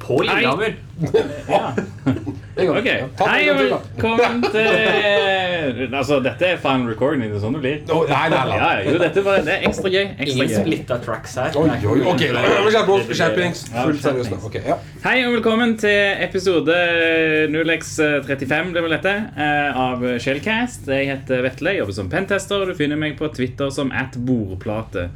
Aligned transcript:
På 0.00 0.20
Lillehammer. 0.20 0.74
Ok, 2.60 2.86
Hei 3.18 3.50
og 3.50 3.58
velkommen 3.58 4.42
til 4.52 4.66
Altså, 6.00 6.20
dette 6.24 6.46
er 6.46 6.58
final 6.60 6.88
recording. 6.88 7.22
Det 7.26 7.38
er 7.38 7.42
sånn 7.42 7.56
det 7.58 7.62
blir. 7.64 7.80
Oh, 7.92 8.04
nei, 8.08 8.26
nei, 8.32 8.42
nei. 8.48 8.58
Ja, 8.60 8.70
jo, 8.86 8.98
dette 9.02 9.24
var, 9.26 9.40
det 9.46 9.56
er 9.56 9.66
ekstra 9.68 9.92
gøy. 9.92 10.04
Ekstra 10.16 10.46
Ingen 10.46 10.64
splitta 10.64 10.98
tracks 11.04 11.36
her. 11.40 11.56
Oi, 11.60 11.68
oi, 11.92 11.98
ok. 12.12 12.24
Skjerpings. 13.10 13.64
Fullt 13.74 14.04
seriøst. 14.04 14.58
Ja. 14.66 14.78
Hei 15.04 15.16
og 15.26 15.36
velkommen 15.38 15.76
til 15.80 16.22
episode 16.26 16.76
0x35 17.54 18.72
det 18.76 18.84
var 18.84 18.94
dette, 18.96 19.16
eh, 19.36 19.80
av 19.86 20.04
Shellcast. 20.22 20.88
Jeg 20.90 21.10
heter 21.10 21.44
Vetle, 21.46 21.74
jobber 21.80 21.96
som 21.96 22.10
pentester, 22.12 22.62
og 22.62 22.72
du 22.72 22.78
finner 22.78 23.00
meg 23.00 23.18
på 23.20 23.28
Twitter 23.34 23.72
som 23.74 23.92
at 23.92 24.16
bordplate. 24.16 25.08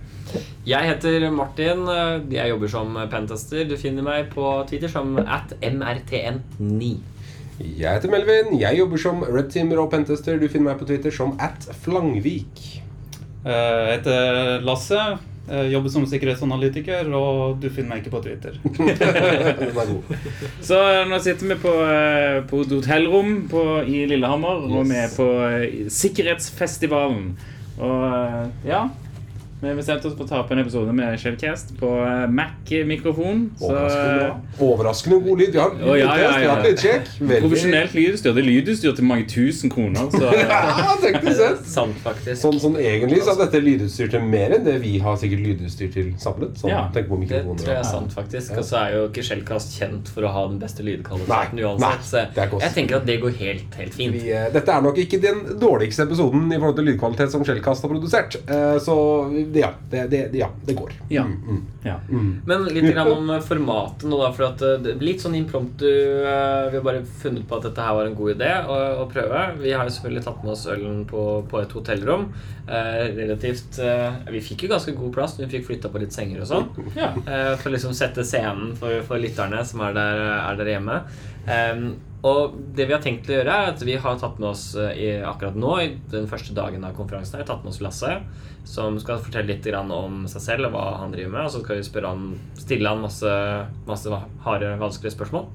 Jeg 0.66 0.89
heter 0.89 1.28
Martin. 1.30 1.84
Jeg 2.33 2.50
jobber 2.50 2.70
som 2.73 2.97
pentester. 3.12 3.64
Du 3.69 3.77
finner 3.80 4.06
meg 4.06 4.30
på 4.34 4.47
Twitter 4.69 4.91
som 4.91 5.16
at 5.20 5.55
mrtn9. 5.61 6.95
Jeg 7.60 7.86
heter 7.86 8.10
Melvin. 8.10 8.56
Jeg 8.58 8.78
jobber 8.80 8.98
som 8.98 9.20
Red 9.22 9.52
Teamer 9.54 9.78
og 9.84 9.92
Pentester. 9.92 10.38
Du 10.40 10.48
finner 10.50 10.72
meg 10.72 10.80
på 10.80 10.88
Twitter 10.88 11.14
som 11.14 11.36
at 11.42 11.68
Flangvik. 11.84 12.64
Eh, 13.44 13.52
Jeg 13.52 14.00
heter 14.00 14.64
Lasse. 14.66 15.04
Jeg 15.44 15.74
jobber 15.74 15.92
som 15.92 16.06
sikkerhetsanalytiker, 16.08 17.10
og 17.12 17.58
du 17.60 17.66
finner 17.68 17.90
meg 17.92 18.00
ikke 18.00 18.14
på 18.14 18.22
Twitter. 18.24 18.54
Den 18.80 19.68
er 19.68 19.74
god. 19.77 20.14
Så 20.64 20.78
eh, 20.80 21.02
nå 21.10 21.18
sitter 21.22 21.52
vi 21.52 21.58
på, 21.60 21.74
eh, 21.84 22.38
på 22.48 22.62
et 22.64 22.72
hotellrom 22.72 23.34
på, 23.52 23.64
i 23.84 24.06
Lillehammer, 24.08 24.64
og 24.72 24.88
vi 24.88 24.96
er 25.05 25.12
på 25.14 25.28
Sikkerhetsfestivalen. 25.92 27.34
Og 27.78 28.66
ja 28.66 28.86
Vi 29.64 29.68
har 29.70 29.77
bestemt 29.78 30.04
oss 30.04 30.12
for 30.12 30.27
å 30.27 30.28
ta 30.28 30.39
opp 30.42 30.50
en 30.52 30.58
episode 30.61 30.92
med 30.92 31.14
Shellcast 31.16 31.70
på 31.80 31.89
eh, 32.05 32.25
Mac-mikrofon. 32.28 33.39
Overraskende. 33.64 34.27
Overraskende 34.61 35.19
god 35.25 35.39
lyd. 35.41 35.55
Har 35.56 35.70
Å, 35.72 35.94
ja, 35.97 36.16
ja, 36.20 36.33
ja. 36.42 36.56
lydsjekk. 36.66 37.06
Veldig- 37.22 37.39
profesjonelt 37.47 37.94
lydutstyr. 37.97 38.34
Det 38.36 38.42
er 38.42 38.48
lydutstyr 38.50 38.92
til 38.98 39.06
mange 39.08 39.24
tusen 39.30 39.72
kroner. 39.72 40.11
Så 40.12 40.20
Ja, 40.42 40.97
teknisk 41.00 41.39
sett. 41.39 41.62
Sant, 41.78 41.97
faktisk. 42.05 42.36
Sånn, 42.42 42.58
sånn 42.61 42.77
egentlig 42.83 43.22
så 43.24 43.33
er 43.33 43.41
dette 43.47 43.62
lydutstyr 43.64 44.11
til 44.12 44.27
mer 44.34 44.52
enn 44.58 44.66
det 44.69 44.74
vi 44.84 44.92
har 45.06 45.16
sikkert 45.22 45.47
lydutstyr 45.47 45.89
til 45.96 46.12
samlet. 46.20 46.61
Sånn, 46.61 46.74
Ja, 46.74 46.83
tenk 46.92 47.08
på 47.08 47.20
Det 47.24 47.41
tror 47.46 47.64
jeg 47.72 47.78
er 47.80 47.89
sant, 47.89 48.12
faktisk. 48.12 48.52
Og 48.61 48.69
så 48.69 48.83
er 48.83 48.98
jo 48.98 49.06
ikke 49.08 49.24
Shellcast 49.30 49.78
kjent 49.80 50.12
for 50.12 50.28
å 50.28 50.34
ha 50.36 50.44
den 50.52 50.61
beste 50.61 50.84
lydkvaliteten 50.84 51.64
uansett. 51.64 52.05
Så 52.11 52.20
nei, 52.20 52.27
det 52.36 52.44
er 52.44 52.55
oss. 52.58 52.67
jeg 52.69 52.77
tenker 52.77 53.00
at 53.00 53.08
det 53.08 53.17
går 53.24 53.41
helt, 53.41 53.80
helt 53.80 53.96
fint. 53.96 54.12
Vi, 54.20 54.28
eh, 54.28 54.50
dette 54.52 54.77
er 54.77 54.84
nok 54.84 55.00
ikke 55.06 55.22
den 55.24 55.41
dårligste 55.64 56.05
episoden 56.05 56.52
i 56.52 56.61
forhold 56.61 56.77
til 56.83 56.91
lydkvalitet 56.92 57.33
som 57.33 57.48
Shellcast 57.48 57.89
har 57.89 57.94
produsert. 57.96 58.36
Eh, 58.44 58.77
Så 58.84 58.92
ja, 59.60 59.70
det, 59.91 60.02
det, 60.10 60.20
ja, 60.38 60.48
det 60.66 60.74
går. 60.78 60.92
ja. 61.12 61.22
Mm, 61.24 61.34
mm. 61.48 61.60
ja. 61.84 61.94
Men 62.47 62.64
litt 62.72 62.88
grann 62.91 63.10
om 63.12 63.30
formatet 63.44 64.06
nå, 64.11 64.19
da. 64.22 64.30
For 64.36 64.46
at 64.48 64.62
eh, 64.66 64.78
det 64.84 64.94
litt 65.02 65.22
sånn 65.24 65.36
impromptu. 65.38 65.86
eh, 65.88 66.70
Vi 66.72 66.78
har 66.78 66.84
bare 66.86 67.05
funnet 67.22 67.46
på 67.48 67.58
at 67.58 67.69
dette 67.69 67.84
her 67.86 67.94
var 67.98 68.08
en 68.11 68.16
god 68.19 68.34
idé 68.36 68.50
å, 68.64 68.78
å 69.05 69.06
prøve. 69.11 69.44
Vi 69.61 69.72
har 69.74 69.84
jo 69.88 69.94
selvfølgelig 69.96 70.24
tatt 70.27 70.42
med 70.44 70.55
oss 70.56 70.64
ølen 70.74 71.05
på, 71.11 71.24
på 71.50 71.61
et 71.62 71.77
hotellrom. 71.77 72.27
Eh, 72.64 73.02
relativt 73.19 73.78
eh, 73.84 74.16
Vi 74.33 74.41
fikk 74.41 74.64
jo 74.66 74.72
ganske 74.72 74.96
god 74.96 75.12
plass. 75.19 75.36
Vi 75.41 75.50
fikk 75.52 75.68
flytta 75.68 75.92
på 75.92 76.00
litt 76.02 76.16
senger 76.16 76.42
og 76.44 76.50
sånn. 76.50 76.68
ja. 77.02 77.12
Eh, 77.24 77.52
for 77.61 77.70
å 77.70 77.77
liksom 77.77 77.94
sette 77.96 78.24
scenen 78.27 78.74
for, 78.80 79.02
for 79.06 79.20
lytterne 79.22 79.62
som 79.68 79.84
er 79.84 79.94
der, 79.96 80.24
er 80.41 80.61
der 80.62 80.74
hjemme. 80.77 81.02
Em, 81.44 81.89
og 82.25 82.56
det 82.77 82.86
vi 82.89 82.94
har 82.94 83.03
tenkt 83.05 83.28
å 83.28 83.34
gjøre, 83.34 83.53
er 83.53 83.70
at 83.75 83.83
vi 83.84 83.98
har 84.00 84.17
tatt 84.20 84.39
med 84.41 84.48
oss 84.55 84.70
eh, 84.80 84.97
i, 84.97 85.08
akkurat 85.28 85.58
nå, 85.61 85.72
i 85.83 85.91
den 86.12 86.28
første 86.30 86.56
dagen 86.56 86.86
av 86.86 86.94
konferansen, 86.97 87.36
her, 87.36 87.48
tatt 87.48 87.67
med 87.67 87.75
oss 87.75 87.83
Lasse, 87.84 88.14
som 88.64 88.97
skal 89.03 89.20
fortelle 89.20 89.53
litt 89.53 89.69
om 89.77 90.22
seg 90.30 90.41
selv 90.47 90.70
og 90.70 90.77
hva 90.78 90.84
han 91.02 91.12
driver 91.12 91.34
med. 91.34 91.45
Og 91.45 91.52
så 91.52 91.61
skal 91.61 91.83
vi 91.83 92.05
han, 92.06 92.30
stille 92.56 92.89
han 92.89 93.05
masse, 93.05 93.34
masse 93.84 94.22
harde, 94.46 94.73
vanskelige 94.80 95.18
spørsmål. 95.18 95.51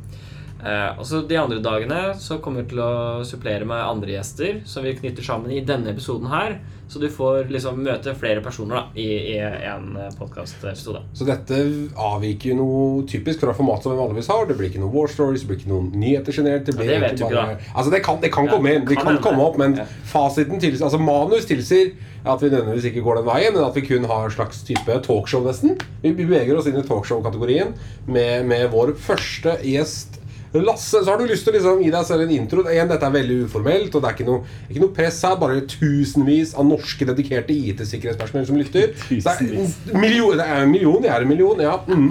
Eh, 0.59 0.99
og 0.99 1.05
så 1.07 1.21
De 1.27 1.37
andre 1.39 1.61
dagene 1.63 2.01
så 2.19 2.39
kommer 2.43 2.63
vi 2.65 2.73
til 2.73 2.81
å 2.83 3.23
supplere 3.27 3.65
med 3.65 3.79
andre 3.79 4.17
gjester 4.17 4.59
som 4.67 4.83
vi 4.83 4.95
knytter 4.97 5.23
sammen 5.23 5.51
i 5.55 5.61
denne 5.63 5.93
episoden 5.93 6.27
her. 6.31 6.59
Så 6.89 6.97
du 6.97 7.05
får 7.13 7.51
liksom 7.53 7.83
møte 7.85 8.15
flere 8.17 8.41
personer 8.41 8.75
da, 8.79 8.83
i, 8.97 9.35
i 9.35 9.37
en 9.37 9.91
podkastepisode. 10.17 11.03
Så 11.13 11.27
dette 11.27 11.59
avviker 12.01 12.49
jo 12.49 12.55
noe 12.57 13.03
typisk 13.05 13.43
fra 13.43 13.53
formatet 13.53 13.85
som 13.85 13.93
vi 13.93 13.99
vanligvis 14.01 14.29
har. 14.33 14.47
Det 14.49 14.55
blir 14.57 14.71
ikke 14.71 14.81
noen 14.81 14.95
war 14.95 15.11
stories, 15.13 15.43
det 15.45 15.51
blir 15.51 15.59
ikke 15.61 15.69
noen 15.69 15.91
nyheter 16.01 16.33
generelt. 16.39 16.65
Det, 16.65 16.73
blir 16.79 16.89
Ja, 16.89 16.95
det 16.97 17.03
vet 17.03 17.19
du 17.19 17.25
ikke, 17.27 17.35
bare- 17.35 17.59
Altså 17.75 17.91
det 17.93 18.01
kan, 18.07 18.19
det 18.23 18.31
kan 18.33 18.49
Ja, 18.49 18.55
komme 18.55 18.73
inn, 18.73 18.85
det 18.89 18.97
kan 18.97 19.05
kan 19.13 19.21
komme 19.21 19.45
opp, 19.45 19.57
men 19.61 19.75
Ja. 19.77 19.85
fasiten 20.03 20.59
tilsier 20.59 20.85
Altså 20.89 20.97
manus 20.99 21.45
tilsier 21.45 21.93
at 22.25 22.41
vi 22.41 22.49
nødvendigvis 22.49 22.89
ikke 22.89 23.03
går 23.05 23.15
den 23.21 23.25
veien, 23.29 23.53
men 23.53 23.63
at 23.63 23.75
vi 23.75 23.81
kun 23.85 24.03
har 24.09 24.25
en 24.25 24.31
slags 24.33 24.63
type 24.65 24.99
talkshow, 25.05 25.45
nesten. 25.45 25.77
Vi 26.01 26.11
vi 26.11 26.25
beveger 26.25 26.57
oss 26.57 26.65
inn 26.67 26.75
i 26.75 26.81
talkshow-kategorien 26.81 27.75
med, 28.07 28.45
med 28.49 28.69
vår 28.71 28.95
første 28.97 29.55
gjest. 29.63 30.18
Lasse, 30.53 31.03
så 31.03 31.11
har 31.11 31.19
du 31.19 31.27
lyst 31.29 31.43
til 31.45 31.53
å 31.53 31.57
liksom 31.59 31.81
gi 31.83 31.91
deg 31.93 32.05
selv 32.07 32.23
en 32.25 32.31
intro. 32.33 32.63
Igjen, 32.65 32.87
Dette 32.89 33.05
er 33.05 33.13
veldig 33.13 33.35
uformelt, 33.45 33.93
og 33.93 34.01
det 34.01 34.09
er 34.09 34.15
ikke 34.17 34.25
noe, 34.25 34.55
ikke 34.69 34.81
noe 34.81 34.93
press 34.97 35.19
her. 35.27 35.35
Bare 35.37 35.61
tusenvis 35.69 36.55
av 36.57 36.65
norske 36.65 37.05
dedikerte 37.05 37.53
IT-sikkerhetspersonell 37.53 38.47
som 38.49 38.57
lytter. 38.57 38.95
Tusenvis. 39.03 39.75
det 39.85 39.93
er 39.93 40.01
million, 40.01 40.33
det 40.39 40.47
er 40.47 40.63
en 40.65 40.71
million, 40.73 41.03
jeg 41.05 41.13
er 41.13 41.27
en 41.27 41.29
million, 41.29 41.61
ja. 41.61 41.75
Mm. 41.85 42.09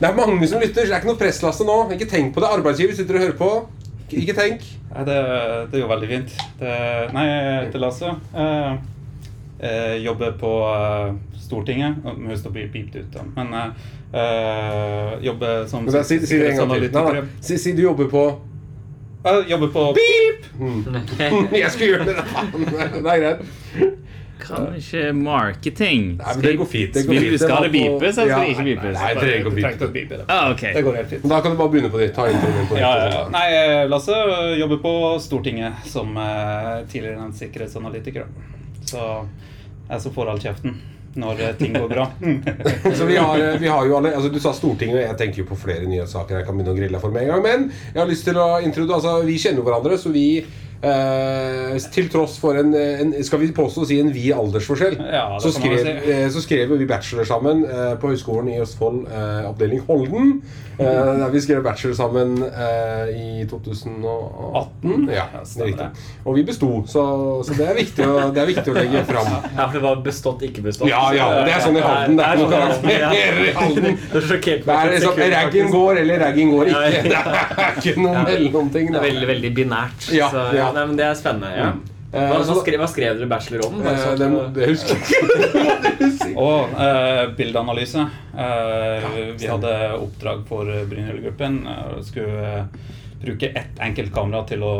Det 0.00 0.08
er 0.10 0.18
mange 0.18 0.48
som 0.50 0.60
lytter, 0.60 0.82
så 0.82 0.90
det 0.90 0.96
er 0.96 1.04
ikke 1.04 1.12
noe 1.12 1.20
press, 1.20 1.38
Lasse, 1.46 1.64
nå. 1.68 1.78
Ikke 1.94 2.10
tenk 2.10 2.34
på 2.34 2.42
det. 2.42 2.50
Arbeidsgiver 2.58 2.98
sitter 2.98 3.20
og 3.20 3.24
hører 3.26 3.38
på. 3.38 3.52
Ikke- 4.10 4.34
tenk. 4.34 4.66
Nei, 4.90 5.04
det, 5.06 5.16
det 5.70 5.78
er 5.78 5.82
jo 5.84 5.88
veldig 5.90 6.08
fint. 6.10 6.34
Det, 6.58 6.74
nei, 7.14 7.24
jeg 7.26 7.64
heter 7.66 7.82
Lasse. 7.82 8.12
Eh, 8.34 8.76
Jeg 9.56 10.02
jobber 10.04 10.34
på 10.36 10.50
eh, 10.68 11.14
Stortinget. 11.40 12.02
Nå 12.04 12.36
bli 12.52 12.66
pipet 12.68 12.98
ut, 13.06 13.14
da. 13.14 13.22
Men 13.38 13.54
eh, 14.16 15.12
jobbe 15.26 15.52
som 15.68 15.86
da, 15.86 16.02
si, 16.04 16.20
si. 16.26 16.38
Nei, 16.40 16.88
nei. 16.88 17.22
Si, 17.40 17.58
si 17.58 17.72
du 17.76 17.82
jobber 17.82 18.10
på 18.12 18.24
uh, 19.26 19.42
jobber 19.48 19.68
på 19.74 19.86
Jeg 21.62 21.70
skulle 21.70 21.92
gjøre 21.92 22.04
det! 22.10 22.16
Det 23.02 23.12
er 23.12 23.22
greit. 23.22 23.96
Kan 24.36 24.74
ikke 24.76 25.12
marketing. 25.16 26.02
Nei, 26.20 26.32
det 26.42 26.52
går 26.60 26.68
fint. 26.68 26.94
Det 26.94 27.06
går 27.06 27.14
Vil- 27.14 27.30
fint. 27.30 27.40
Skal 27.40 27.62
Det 27.62 27.70
beepes, 27.72 28.18
eller 28.18 28.32
skal 28.32 28.42
det 28.42 28.50
ikke 28.52 28.64
bipes? 28.64 28.98
Nei, 28.98 29.08
det 29.08 29.22
trenger 29.22 29.38
ikke 29.72 29.86
å 29.86 29.92
det. 30.10 30.18
Ah, 30.28 30.50
ok. 30.52 30.64
Det 30.76 30.82
går 30.84 30.98
helt 31.00 31.08
fint. 31.08 31.24
Da 31.32 31.40
kan 31.40 31.54
du 31.54 31.56
bare 31.56 31.72
begynne 31.72 31.90
på 31.90 31.98
det. 32.02 32.10
Ta 32.14 32.26
introen 32.30 32.68
på 32.68 32.74
det. 32.76 32.82
Ja. 32.82 33.22
Nei, 33.32 33.46
eh, 33.56 33.88
Lasse 33.88 34.18
jobber 34.60 34.82
på 34.84 34.92
Stortinget 35.24 35.88
som 35.88 36.12
eh, 36.20 36.84
tidligere 36.92 37.16
nevnt 37.22 37.40
sikkerhetsanalytiker. 37.40 38.28
Så 38.84 39.06
jeg 39.88 40.04
som 40.04 40.14
får 40.14 40.30
all 40.34 40.42
kjeften 40.42 40.76
når 41.20 41.42
eh, 41.42 41.56
ting 41.58 41.74
går 41.76 41.88
bra. 41.90 42.06
Så 42.98 43.08
vi 43.08 43.16
har, 43.16 43.58
vi 43.60 43.70
har 43.70 43.88
jo 43.88 43.96
alle, 43.98 44.14
altså 44.16 44.30
Du 44.32 44.38
sa 44.42 44.52
Stortinget, 44.56 45.02
jeg 45.04 45.18
tenker 45.20 45.42
jo 45.42 45.48
på 45.50 45.58
flere 45.60 45.88
nyhetssaker 45.88 46.40
jeg 46.40 46.48
kan 46.48 46.56
begynne 46.56 46.74
å 46.74 46.78
grille 46.78 47.02
for 47.02 47.14
med 47.14 47.26
en 47.26 47.34
gang. 47.34 47.44
Men 47.44 47.66
jeg 47.92 48.02
har 48.02 48.10
lyst 48.10 48.28
til 48.28 48.40
å 48.40 48.48
introdusere 48.64 49.00
altså, 49.00 49.26
Vi 49.26 49.38
kjenner 49.40 49.62
jo 49.62 49.66
hverandre, 49.68 49.98
så 50.00 50.12
vi 50.14 50.28
eh, 50.40 50.65
Til 51.96 52.08
tross 52.12 52.36
for 52.42 52.58
en, 52.60 52.72
en 52.76 53.12
Skal 53.26 53.40
vi 53.42 53.50
påstå 53.56 53.84
å 53.84 53.88
si 53.88 53.98
en 54.02 54.12
vid 54.14 54.32
aldersforskjell, 54.36 54.98
Ja, 55.18 55.26
så, 55.42 55.52
man 55.58 55.72
vel 55.72 55.80
skrev, 55.82 56.04
si. 56.04 56.12
eh, 56.12 56.28
så 56.34 56.44
skrev 56.44 56.76
vi 56.78 56.86
bachelor 56.88 57.28
sammen 57.28 57.64
eh, 57.66 57.94
på 58.00 58.12
Høgskolen 58.12 58.52
i 58.54 58.60
Østfold, 58.62 59.04
eh, 59.10 59.42
avdeling 59.50 59.82
Holden. 59.88 60.38
Eh, 60.76 60.84
der 60.84 61.30
vi 61.32 61.40
skrev 61.40 61.62
bachelor 61.64 61.94
sammen 61.96 62.34
eh, 62.44 63.12
i 63.16 63.46
2018. 63.48 65.08
Ja, 65.08 65.24
Ja, 65.32 65.40
riktig. 65.64 65.86
Og 66.24 66.36
vi 66.36 66.42
besto, 66.44 66.68
så, 66.86 67.04
så 67.46 67.54
det, 67.56 67.64
er 67.70 67.78
viktig 67.78 68.04
å, 68.04 68.16
det 68.34 68.42
er 68.42 68.50
viktig 68.50 68.72
å 68.72 68.76
legge 68.76 69.04
fram. 69.08 69.30
Ja, 69.56 69.64
for 69.70 69.78
det 69.78 69.82
var 69.86 70.02
bestått, 70.04 70.42
ikke 70.44 70.62
bestått. 70.66 70.90
Ja, 70.90 71.00
ja, 71.16 71.26
det 71.46 71.54
er 71.56 71.62
sånn 71.64 71.78
i 71.78 71.84
Halden. 71.84 72.18
Det 72.18 72.26
er 72.26 72.36
ikke 72.36 72.42
noe 72.42 72.52
karakter 72.52 73.40
i 73.46 73.54
Halden. 73.56 73.86
Det 74.12 74.20
er 74.20 74.26
sjokkert 74.28 74.66
Det 74.68 74.76
er 74.76 74.92
liksom 74.92 75.22
Raggen 75.36 75.70
går, 75.72 76.00
eller 76.02 76.20
raggen 76.26 76.52
går 76.52 76.70
ikke. 76.72 77.00
Det 77.06 77.64
er 77.64 77.80
ikke 77.80 77.94
noe 78.04 78.24
mellomting. 78.28 78.90
Det 78.92 79.00
er 79.00 79.06
veldig, 79.06 79.28
veldig 79.32 79.52
binært. 79.56 80.08
Ja, 80.16 80.28
ja. 80.56 80.68
Nei, 80.76 80.86
men 80.90 80.96
det 81.00 81.06
er 81.08 81.16
spennende. 81.18 81.52
Ja. 81.56 81.70
Eh, 82.12 82.22
Hva, 82.30 82.38
hva, 82.46 82.54
skrev, 82.62 82.78
hva 82.80 82.86
skrev 82.88 83.16
dere 83.18 83.26
bachelor 83.28 83.64
om? 83.66 83.80
Eh, 83.82 83.96
sånn 83.98 84.20
Det, 84.20 84.28
det 84.60 84.68
husker 84.70 84.94
jeg 84.94 85.02
ikke. 85.06 86.36
Og 86.46 86.76
eh, 86.84 87.22
bildeanalyse. 87.38 88.04
Eh, 88.36 89.08
vi 89.40 89.48
hadde 89.50 89.72
oppdrag 89.98 90.44
for 90.48 90.68
Brynhild-gruppen. 90.90 91.58
Uh, 91.66 91.96
skulle 92.04 92.52
eh, 92.60 92.92
bruke 93.22 93.48
ett 93.56 93.80
enkelt 93.82 94.12
kamera 94.14 94.42
til 94.48 94.62
å, 94.62 94.74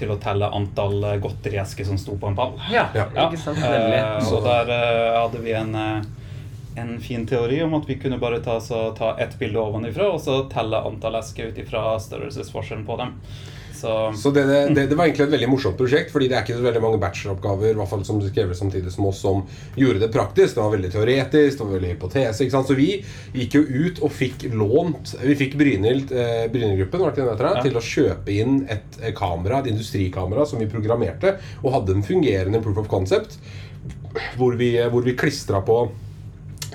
til 0.00 0.10
å 0.10 0.16
telle 0.20 0.48
antall 0.56 0.96
eh, 1.04 1.18
godteriesker 1.22 1.86
som 1.86 2.00
sto 2.00 2.16
på 2.18 2.30
en 2.32 2.36
pall. 2.38 2.56
ja, 2.72 2.86
Ja. 2.96 3.06
ikke 3.28 3.40
sant? 3.44 3.60
Eh, 3.62 4.32
og 4.32 4.42
der 4.48 4.72
eh, 4.72 5.20
hadde 5.20 5.42
vi 5.44 5.52
en, 5.58 5.74
eh, 5.76 6.80
en 6.82 6.94
fin 7.04 7.26
teori 7.28 7.60
om 7.66 7.76
at 7.78 7.86
vi 7.88 7.98
kunne 8.00 8.18
bare 8.18 8.40
ta, 8.44 8.56
så, 8.64 8.88
ta 8.96 9.12
ett 9.20 9.36
bilde 9.38 9.60
ovenifra 9.60 10.08
og 10.14 10.20
så 10.24 10.42
telle 10.52 10.80
antall 10.88 11.20
esker 11.20 11.52
ut 11.52 11.60
ifra 11.62 11.92
størrelsesforskjellen 12.00 12.86
på 12.88 12.96
dem. 13.04 13.12
Så 13.82 14.12
Så 14.16 14.30
det, 14.30 14.44
det, 14.74 14.86
det, 14.86 14.94
var 14.94 15.08
egentlig 15.08 15.26
et 15.26 15.34
veldig 15.34 15.48
morsomt 15.50 15.78
prosjekt, 15.78 16.12
fordi 16.14 16.28
det 16.30 16.36
er 16.38 16.44
ikke 16.46 16.58
så 16.60 16.66
veldig 16.66 16.82
mange 16.84 17.00
bacheloroppgaver 17.02 17.72
i 17.72 17.78
hvert 17.80 17.90
fall 17.90 18.04
som 18.06 18.20
skrevet 18.22 18.58
samtidig 18.58 18.92
som 18.94 19.08
oss 19.10 19.22
som 19.24 19.42
gjorde 19.78 20.04
det 20.04 20.10
praktisk. 20.14 20.54
Det 20.54 20.62
var 20.62 20.74
veldig 20.76 20.92
teoretisk, 20.94 21.58
det 21.58 21.66
var 21.66 21.74
veldig 21.76 21.90
hypotese. 21.96 22.44
ikke 22.44 22.54
sant? 22.54 22.70
Så 22.70 22.78
vi 22.78 22.88
gikk 23.34 23.58
jo 23.58 23.64
ut 23.66 24.02
og 24.06 24.14
fikk 24.14 24.46
lånt 24.52 25.16
Vi 25.22 25.34
fikk 25.38 25.56
Brynhild 25.58 26.14
eh, 26.14 26.46
Brynhild-gruppen 26.52 27.02
Ja. 27.02 27.62
til 27.64 27.76
å 27.76 27.82
kjøpe 27.82 28.30
inn 28.32 28.62
et 28.70 29.00
eh, 29.02 29.14
kamera, 29.16 29.58
et 29.60 29.72
industrikamera 29.72 30.46
som 30.46 30.62
vi 30.62 30.70
programmerte, 30.70 31.36
og 31.62 31.74
hadde 31.74 31.98
en 31.98 32.06
fungerende 32.06 32.62
proof 32.62 32.84
of 32.84 32.88
concept, 32.88 33.38
hvor 34.38 34.54
vi, 34.58 34.76
eh, 34.78 34.90
hvor 34.92 35.02
vi 35.02 35.16
klistra 35.18 35.62
på 35.66 35.84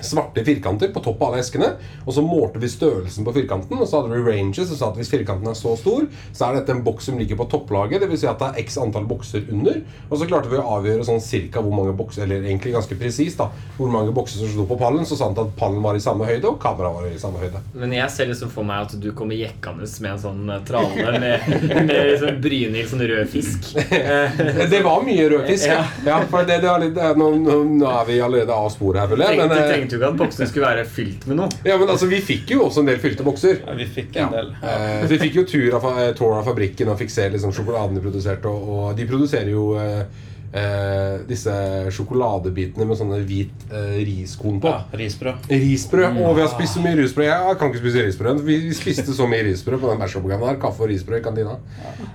svarte 0.04 0.44
firkanter 0.46 0.92
på 0.94 1.02
toppen 1.04 1.26
av 1.26 1.32
alle 1.32 1.42
eskene. 1.42 1.70
Og 2.04 2.14
så 2.16 2.24
målte 2.24 2.60
vi 2.62 2.70
størrelsen 2.72 3.26
på 3.26 3.34
firkanten, 3.36 3.78
og 3.78 3.88
så 3.88 4.02
hadde 4.02 4.14
vi 4.16 4.24
ranges. 4.26 4.72
Og 4.72 4.80
sa 4.80 4.90
at 4.90 4.98
hvis 5.00 5.12
firkanten 5.12 5.48
er 5.50 5.58
så 5.58 5.74
stor, 5.80 6.06
så 6.32 6.48
er 6.48 6.58
dette 6.58 6.74
en 6.74 6.84
boks 6.86 7.10
som 7.10 7.18
ligger 7.20 7.38
på 7.40 7.48
topplaget. 7.52 8.02
Dvs. 8.04 8.22
Si 8.22 8.30
at 8.30 8.42
det 8.42 8.50
er 8.52 8.62
x 8.64 8.78
antall 8.82 9.06
bokser 9.08 9.46
under. 9.54 9.80
Og 10.08 10.20
så 10.20 10.28
klarte 10.30 10.52
vi 10.52 10.60
å 10.60 10.66
avgjøre 10.78 11.06
sånn 11.06 11.22
cirka 11.24 11.62
hvor 11.64 11.74
mange 11.74 11.94
bokser, 11.98 12.24
eller 12.26 12.44
egentlig 12.44 12.74
ganske 12.76 12.98
presist, 12.98 13.40
da, 13.40 13.48
hvor 13.78 13.92
mange 13.92 14.14
bokser 14.16 14.42
som 14.42 14.52
sto 14.52 14.66
på 14.68 14.78
pallen. 14.80 15.06
Så 15.08 15.18
sant 15.20 15.38
at 15.40 15.54
pallen 15.58 15.82
var 15.84 15.96
i 15.98 16.02
samme 16.02 16.28
høyde, 16.28 16.48
og 16.50 16.60
kameraet 16.62 17.00
var 17.00 17.08
i 17.10 17.20
samme 17.20 17.42
høyde. 17.42 17.62
Men 17.78 17.94
jeg 17.96 18.14
ser 18.14 18.30
liksom 18.30 18.52
for 18.52 18.66
meg 18.68 18.88
at 18.88 18.96
du 19.00 19.10
kommer 19.16 19.38
jekkende 19.38 19.86
med 20.02 20.10
en 20.12 20.20
sånn 20.22 20.50
eh, 20.52 20.62
trale 20.68 21.14
med, 21.18 21.48
med 21.88 21.94
liksom 22.12 22.40
Brynhild 22.42 22.90
sånn 22.90 23.04
rød 23.10 23.30
fisk. 23.32 23.70
Eh, 23.76 24.40
Det 24.72 24.80
var 24.84 25.02
mye 25.06 25.28
rødfisk, 25.32 25.66
ja. 25.70 25.84
ja 26.06 26.18
for 26.30 26.46
det, 26.48 26.60
det 26.64 26.74
litt, 26.84 26.98
er- 27.00 27.18
nå, 27.18 27.28
nå, 27.40 27.88
er 27.88 28.08
vi 28.08 28.18
allerede 28.24 28.54
av 28.54 28.68
sporet 28.74 29.02
her, 29.02 29.10
føler 29.12 29.32
jeg. 29.32 29.40
Men, 29.40 29.54
eh, 29.56 29.70
tenkte 29.88 29.96
jo 29.96 30.02
ikke 30.02 30.12
at 30.12 30.20
boksene 30.20 30.46
skulle 30.50 30.66
være 30.68 30.84
fylt 30.86 31.26
med 31.30 31.36
noe. 31.40 31.48
ja, 31.64 31.78
men 31.80 31.88
altså, 31.88 32.06
vi 32.10 32.20
fikk 32.20 32.50
jo 32.54 32.62
også 32.66 32.80
en 32.84 32.90
del 32.92 32.98
fylte 33.02 33.24
bokser. 33.26 33.60
ja, 33.66 33.74
vi 33.74 33.86
fikk 33.86 34.14
Ja. 34.16 34.26
en 34.28 34.32
del. 34.36 34.54
Eh, 34.62 35.06
vi 35.08 35.18
fikk 35.18 35.34
jo 35.40 35.44
tur 35.48 35.74
av, 35.80 35.88
eh, 35.98 36.12
tour 36.14 36.36
av 36.38 36.44
fabrikken 36.44 36.88
og 36.92 36.98
fikk 37.00 37.10
se 37.10 37.28
liksom, 37.30 37.52
sjokoladen 37.56 37.94
de 37.96 38.00
produserte. 38.04 38.46
Og, 38.46 38.68
og 38.92 38.96
de 38.96 39.06
produserer 39.06 39.50
jo 39.50 39.72
eh, 39.80 40.04
eh, 40.52 41.18
disse 41.28 41.52
sjokoladebitene 41.94 42.86
med 42.88 42.98
sånne 42.98 43.18
hvit 43.28 43.66
eh, 43.72 43.98
riskorn 44.06 44.60
på. 44.62 44.70
Ja, 44.72 44.84
risbrød. 45.00 45.48
Risbrød. 45.52 46.18
Og 46.24 46.36
vi 46.38 46.44
har 46.44 46.50
spist 46.52 46.78
så 46.78 46.82
mye 46.84 46.96
risbrød. 46.98 47.26
Jeg 47.28 47.58
kan 47.60 47.72
ikke 47.72 47.82
spise 47.82 48.04
risbrød. 48.08 48.42
Vi, 48.46 48.56
vi 48.68 48.74
spiste 48.78 49.14
så 49.16 49.28
mye 49.30 49.44
risbrød 49.50 49.80
på 49.82 49.92
den 49.92 50.00
bæsjeoppgaven 50.02 50.48
her. 50.48 50.58
Kaffe 50.62 50.86
og 50.86 50.90
risbrød 50.92 51.20
i 51.20 51.24
kantina. 51.28 51.58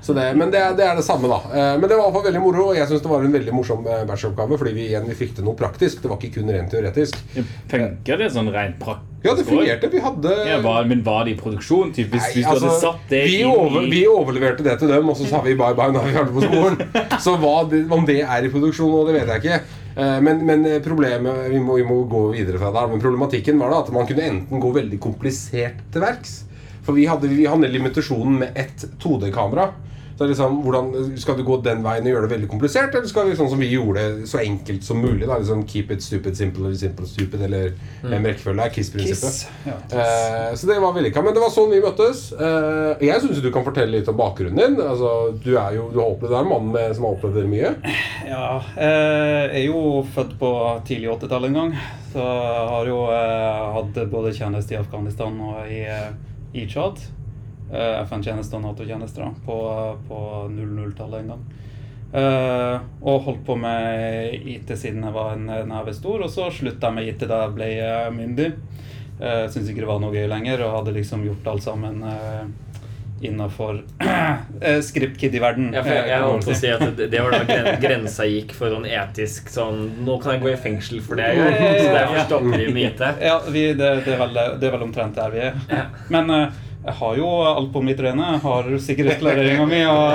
Så 0.02 0.16
det, 0.18 0.28
men 0.40 0.52
det, 0.54 0.60
er- 0.64 0.76
det 0.80 0.88
er 0.90 0.96
det 1.00 1.06
samme, 1.08 1.30
da. 1.32 1.40
Eh, 1.54 1.72
men 1.80 1.88
det 1.90 1.96
var 1.98 2.08
i 2.08 2.10
hvert 2.10 2.18
fall 2.20 2.28
veldig 2.32 2.44
moro, 2.48 2.68
og 2.72 2.78
jeg 2.80 2.90
syns 2.92 3.06
det 3.06 3.14
var 3.14 3.24
en 3.30 3.38
veldig 3.40 3.56
morsom 3.60 3.86
bæsjeoppgave. 4.10 4.58
Fordi 4.64 4.76
vi 4.80 4.90
igjen 4.92 5.08
vi 5.10 5.20
fikk 5.24 5.36
til 5.40 5.48
noe 5.50 5.58
praktisk. 5.60 6.02
Det 6.04 6.12
var 6.12 6.20
ikke 6.22 6.40
kun 6.42 6.54
rent 6.56 6.72
teoretisk. 6.74 7.18
Funker 7.72 8.24
det 8.26 8.34
sånn 8.36 8.50
rent 8.54 8.80
praktisk? 8.82 9.10
Ja, 9.24 9.34
det 9.38 9.46
fungerte. 9.48 9.88
Vi 9.92 10.02
hadde 10.04 10.34
Ja, 10.48 10.58
var, 10.64 10.84
men 10.90 11.04
var 11.04 11.24
det 11.26 11.32
i 11.32 11.38
produksjon? 11.40 11.94
Typ, 11.96 12.10
hvis, 12.12 12.26
Nei, 12.26 12.32
hvis 12.36 12.46
du 12.46 12.50
altså, 12.52 12.68
hadde 12.68 12.82
satt 12.82 13.14
det 13.14 13.22
vi, 13.30 13.38
over, 13.48 13.86
i 13.86 13.92
vi 13.94 14.02
overleverte 14.12 14.66
det 14.66 14.76
til 14.82 14.92
dem, 14.92 15.10
og 15.10 15.16
så 15.20 15.30
sa 15.30 15.40
vi 15.46 15.56
bye 15.60 15.76
bye 15.78 15.94
når 15.96 16.10
vi 16.10 16.18
var 16.18 16.28
på 16.34 16.44
skolen. 16.44 16.82
Så 17.24 17.38
det, 17.72 17.86
om 17.96 18.04
det 18.10 18.20
er 18.26 18.44
i 18.44 18.52
produksjon 18.52 18.92
nå, 18.92 19.06
det 19.08 19.16
vet 19.16 19.32
jeg 19.32 19.44
ikke. 19.44 19.62
Eh, 19.96 20.18
Men, 20.28 20.44
men 20.46 20.68
problemet 20.84 21.48
vi 21.54 21.62
må, 21.64 21.78
vi 21.80 21.88
må 21.88 22.02
gå 22.12 22.26
videre 22.34 22.60
fra 22.60 22.74
der. 22.76 22.92
Men 22.92 23.04
problematikken 23.04 23.62
var 23.62 23.72
da 23.72 23.80
at 23.86 23.94
man 23.96 24.10
kunne 24.10 24.28
enten 24.28 24.60
gå 24.64 24.74
veldig 24.76 25.00
komplisert 25.00 25.80
til 25.94 26.04
verks. 26.04 26.42
For 26.84 26.98
vi 26.98 27.08
hadde, 27.08 27.32
vi 27.32 27.48
hadde 27.48 27.72
limitasjonen 27.72 28.42
med 28.44 28.60
ett 28.60 28.84
2D-kamera. 29.00 29.70
Så 30.18 30.28
liksom, 30.30 30.60
hvordan, 30.62 30.92
Skal 31.18 31.38
du 31.38 31.44
gå 31.48 31.58
den 31.66 31.84
veien 31.86 32.06
og 32.06 32.14
gjøre 32.14 32.28
det 32.28 32.34
veldig 32.36 32.50
komplisert, 32.52 32.94
eller 32.94 33.10
skal 33.10 33.30
vi 33.30 33.38
sånn 33.40 33.50
som 33.52 33.62
vi 33.62 33.72
gjorde 33.72 34.04
det 34.04 34.28
så 34.30 34.42
enkelt 34.44 34.86
som 34.86 35.02
mulig? 35.02 35.26
da, 35.28 35.40
liksom 35.42 35.66
Keep 35.70 35.94
it 35.96 36.06
stupid, 36.06 36.38
simple 36.38 36.68
eller 36.68 36.78
simple 36.80 37.08
stupid, 37.10 37.42
eller 37.48 37.74
mm. 38.04 38.14
rekkefølge 38.30 38.68
er 38.68 38.76
KISS-prinsippet. 38.78 39.40
Kiss. 39.40 39.48
Ja. 39.66 39.78
Eh, 39.90 40.52
så 40.60 40.70
det 40.70 40.80
var 40.84 40.94
vellykka. 40.98 41.24
Men 41.26 41.36
det 41.36 41.44
var 41.44 41.54
sånn 41.54 41.74
vi 41.74 41.82
møttes. 41.84 42.26
Eh, 42.38 43.08
jeg 43.10 43.24
syns 43.24 43.42
du 43.44 43.50
kan 43.54 43.66
fortelle 43.66 43.98
litt 43.98 44.12
om 44.12 44.20
bakgrunnen 44.20 44.60
din. 44.60 44.78
Altså, 44.84 45.34
du 45.44 45.54
er 45.56 45.80
jo 45.80 45.90
du 45.94 46.00
har 46.02 46.14
opplevd, 46.14 46.32
du 46.32 46.38
er 46.38 46.46
en 46.46 46.54
mann 46.54 46.72
med, 46.76 46.94
som 46.96 47.08
har 47.08 47.18
opplevd 47.18 47.42
det 47.42 47.50
mye. 47.50 47.74
Ja, 48.24 48.62
jeg 48.78 49.60
er 49.60 49.66
jo 49.68 50.04
født 50.14 50.38
på 50.40 50.50
tidlig 50.88 51.12
80-tall 51.18 51.50
en 51.50 51.60
gang. 51.60 51.76
Så 52.14 52.22
har 52.22 52.86
jo 52.88 53.02
eh, 53.10 53.74
hatt 53.78 53.98
både 54.12 54.34
tjeneste 54.38 54.76
i 54.76 54.78
Afghanistan 54.78 55.40
og 55.42 55.66
i, 55.66 55.82
eh, 55.90 56.12
i 56.54 56.68
Tsjad. 56.70 57.02
Eh, 57.74 58.00
FN-tjeneste 58.06 58.58
og 58.58 58.68
Nato-tjeneste 58.68 59.24
da, 59.24 59.32
på, 59.46 59.58
på 60.08 60.24
00-tallet 60.54 61.24
en 61.24 61.32
gang. 61.34 61.46
Eh, 62.14 62.76
og 63.02 63.24
holdt 63.26 63.46
på 63.48 63.56
med 63.58 64.36
IT 64.46 64.76
siden 64.78 65.02
jeg 65.08 65.16
var 65.16 65.34
en 65.34 65.50
neve 65.72 65.96
stor, 65.98 66.22
og 66.22 66.30
så 66.30 66.52
slutta 66.54 66.92
jeg 66.92 67.00
med 67.00 67.10
IT 67.10 67.26
da 67.26 67.48
jeg 67.48 67.56
ble 67.58 67.70
eh, 67.82 68.12
myndig. 68.14 68.52
Uh, 69.14 69.46
Syntes 69.48 69.70
ikke 69.70 69.84
det 69.84 69.88
var 69.88 70.00
noe 70.02 70.12
gøy 70.12 70.26
lenger, 70.28 70.64
og 70.66 70.72
hadde 70.80 70.96
liksom 70.96 71.22
gjort 71.24 71.46
alt 71.48 71.64
sammen 71.64 72.00
uh, 72.02 72.48
innafor 73.24 73.78
script-kid-verden. 74.90 75.70
Ja, 75.78 75.84
for 75.86 75.94
jeg, 75.94 76.10
jeg 76.10 76.26
holdt 76.26 76.48
på 76.50 76.52
å 76.52 76.58
si 76.58 76.72
at 76.74 76.84
det, 76.98 77.08
det 77.14 77.22
var 77.22 77.38
da 77.38 77.44
gren, 77.48 77.70
grensa 77.80 78.28
gikk 78.28 78.56
for 78.58 78.74
sånn 78.74 78.90
etisk 78.90 79.54
sånn 79.54 79.86
Nå 80.04 80.18
kan 80.20 80.36
jeg 80.36 80.44
gå 80.44 80.52
i 80.52 80.58
fengsel 80.66 81.00
for 81.06 81.22
det 81.22 81.30
jeg 81.30 81.40
gjør. 81.40 81.56
Så 81.78 81.94
derfor 81.94 82.20
stopper 82.26 82.66
vi 82.66 82.68
med 82.74 82.90
IT. 82.90 83.06
Ja, 83.24 83.38
vi, 83.48 83.64
det, 83.78 83.94
det, 84.04 84.18
er 84.18 84.22
vel, 84.26 84.42
det 84.60 84.68
er 84.68 84.76
vel 84.76 84.86
omtrent 84.90 85.22
der 85.22 85.34
vi 85.34 85.46
er. 85.46 85.62
Ja. 85.72 85.86
Men 86.18 86.36
eh, 86.36 86.62
jeg 86.84 86.94
har 87.00 87.16
jo 87.16 87.28
alt 87.48 87.70
på 87.72 87.82
mitt 87.82 88.00
rene. 88.04 88.26
Jeg 88.34 88.42
har 88.44 88.66
sikkerhetsklareringa 88.88 89.68
mi. 89.70 89.86
Og 89.88 90.12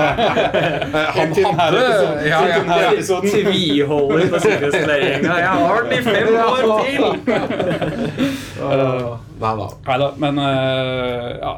Han 1.16 1.32
hadde 1.60 1.84
ja, 2.28 2.42
ja. 2.50 2.58
Tviholder 3.06 4.28
på 4.34 4.42
sikkerhetsklareringa. 4.44 5.38
Jeg 5.40 5.54
har 5.62 5.88
den 5.88 5.96
i 5.96 6.02
fem 6.10 6.28
år 6.44 6.62
til! 6.84 7.02
Nei 9.38 9.52
da. 9.58 9.66
Neida, 9.86 10.08
men 10.18 10.38
uh, 10.42 11.28
ja, 11.38 11.52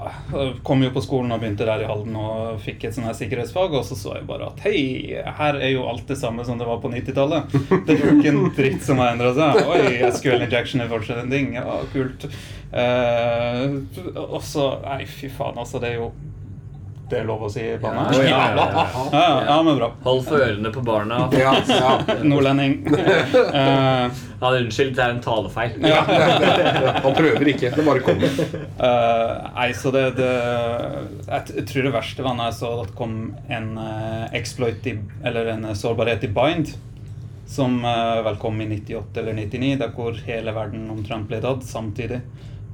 kom 0.67 0.83
jo 0.85 0.91
på 0.93 1.03
skolen 1.05 1.33
og 1.33 1.41
begynte 1.41 1.65
der 1.69 1.85
i 1.85 1.89
Halden 1.89 2.17
og 2.21 2.61
fikk 2.65 2.85
et 2.85 2.97
sånn 2.97 3.09
her 3.09 3.17
sikkerhetsfag, 3.17 3.73
og 3.77 3.87
så 3.89 3.97
så 3.97 4.17
jeg 4.19 4.27
bare 4.29 4.51
at 4.51 4.61
hei, 4.67 4.83
her 5.41 5.61
er 5.61 5.73
jo 5.73 5.87
alt 5.89 6.05
det 6.11 6.19
samme 6.21 6.45
som 6.45 6.61
det 6.61 6.69
var 6.69 6.83
på 6.83 6.93
90-tallet. 6.93 7.57
Det 7.87 7.97
er 7.97 8.03
jo 8.05 8.17
ikke 8.19 8.33
en 8.35 8.43
dritt 8.57 8.85
som 8.85 9.01
har 9.01 9.15
endra 9.15 9.33
seg. 9.37 9.63
Oi, 9.73 10.11
SQL 10.13 10.45
injection 10.45 10.85
er 10.85 10.91
fortsatt 10.93 11.23
en 11.25 11.33
ting. 11.33 11.55
Ja, 11.57 11.81
kult. 11.95 12.29
Uh, 12.71 13.81
og 14.29 14.43
så 14.47 14.69
Nei, 14.85 15.03
fy 15.09 15.31
faen, 15.33 15.59
altså, 15.59 15.81
det 15.83 15.95
er 15.95 16.03
jo 16.03 16.13
Det 17.11 17.19
er 17.19 17.25
lov 17.27 17.41
å 17.43 17.49
si 17.51 17.63
banne? 17.83 18.05
Ja, 18.15 18.23
Ja, 18.31 18.43
ja, 18.55 18.67
ja, 18.71 19.05
ja, 19.13 19.31
ja, 19.49 19.55
men 19.67 19.79
bra. 19.81 19.89
Hold 20.05 20.21
for 20.29 20.43
ørene 20.45 20.71
på 20.75 20.83
barna. 20.87 21.17
Ja, 21.41 21.55
ja. 21.67 21.95
Nordlending. 22.23 22.77
Eh, 23.61 24.21
Ja, 24.41 24.51
unnskyld, 24.57 24.95
det 24.97 25.03
er 25.05 25.11
en 25.13 25.19
talefeil. 25.21 25.75
ja. 25.85 25.99
Han 27.05 27.17
prøver 27.17 27.51
ikke. 27.53 27.73
Det 27.77 27.83
bare 27.85 28.01
kommer. 28.07 28.31
Eh, 28.31 29.33
nei, 29.59 29.67
så 29.77 29.91
det, 29.93 30.05
det 30.17 30.31
Jeg 31.27 31.67
tror 31.69 31.89
det 31.89 31.93
verste 31.99 32.25
var 32.25 32.39
når 32.39 32.49
jeg 32.53 32.59
så 32.61 32.71
at 32.79 32.87
det 32.93 32.97
kom 33.03 33.19
en 33.53 33.69
eh, 33.83 34.25
exploit 34.39 34.87
i, 34.89 34.95
Eller 35.27 35.51
en 35.57 35.67
sårbarhet 35.77 36.25
i 36.25 36.33
Bind. 36.39 36.73
Som 37.51 37.81
eh, 37.85 38.23
vel 38.25 38.39
kom 38.41 38.63
i 38.63 38.69
98 38.71 39.21
eller 39.21 39.35
99, 39.43 39.75
der 39.83 39.93
hvor 39.99 40.17
hele 40.31 40.55
verden 40.57 40.87
omtrent 40.95 41.27
ble 41.29 41.43
tatt 41.43 41.67
samtidig. 41.67 42.23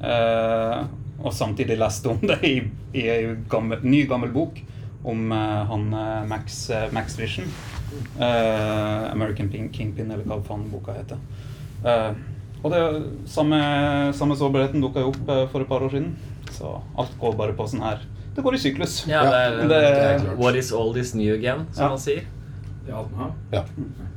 Eh, 0.05 0.81
og 1.23 1.33
samtidig 1.33 1.79
leste 1.81 2.09
om 2.13 2.19
det 2.23 2.39
i, 2.45 2.57
i 2.95 3.07
en 3.09 3.45
gammel, 3.51 3.81
ny, 3.83 4.05
gammel 4.09 4.31
bok 4.35 4.59
om 5.07 5.31
uh, 5.33 5.65
han 5.71 5.85
eh, 5.95 6.25
Max, 6.27 6.57
eh, 6.75 6.89
Max 6.93 7.15
Vision. 7.19 7.47
Uh, 8.19 9.13
American 9.13 9.49
Pink 9.53 9.73
Kingpin, 9.77 10.11
eller 10.11 10.25
hva 10.27 10.41
faen 10.45 10.65
boka 10.73 10.97
heter. 10.97 11.21
Uh, 11.85 12.11
og 12.65 12.73
det 12.73 12.81
samme, 13.31 13.61
samme 14.19 14.35
sårbarheten 14.37 14.83
dukka 14.83 15.05
jo 15.05 15.13
opp 15.13 15.31
for 15.53 15.63
et 15.63 15.69
par 15.71 15.85
år 15.87 15.93
siden. 15.95 16.17
Så 16.51 16.73
alt 16.99 17.15
går 17.21 17.37
bare 17.39 17.55
på 17.59 17.67
sånn 17.69 17.83
her 17.85 18.03
Det 18.37 18.43
går 18.45 18.55
i 18.55 18.61
syklus. 18.63 18.99
Ja, 19.09 19.23
det 19.27 19.39
er, 19.39 19.57
Det- 19.57 19.69
det 19.69 19.79
er. 19.85 20.27
What 20.39 20.57
is 20.57 20.73
all 20.73 20.93
this 20.95 21.15
new 21.15 21.35
again, 21.35 21.67
som 21.73 21.85
Ja. 21.85 21.89
man 21.89 21.99
sier. 21.99 22.25
Ja. 22.89 23.05
Så 23.05 24.16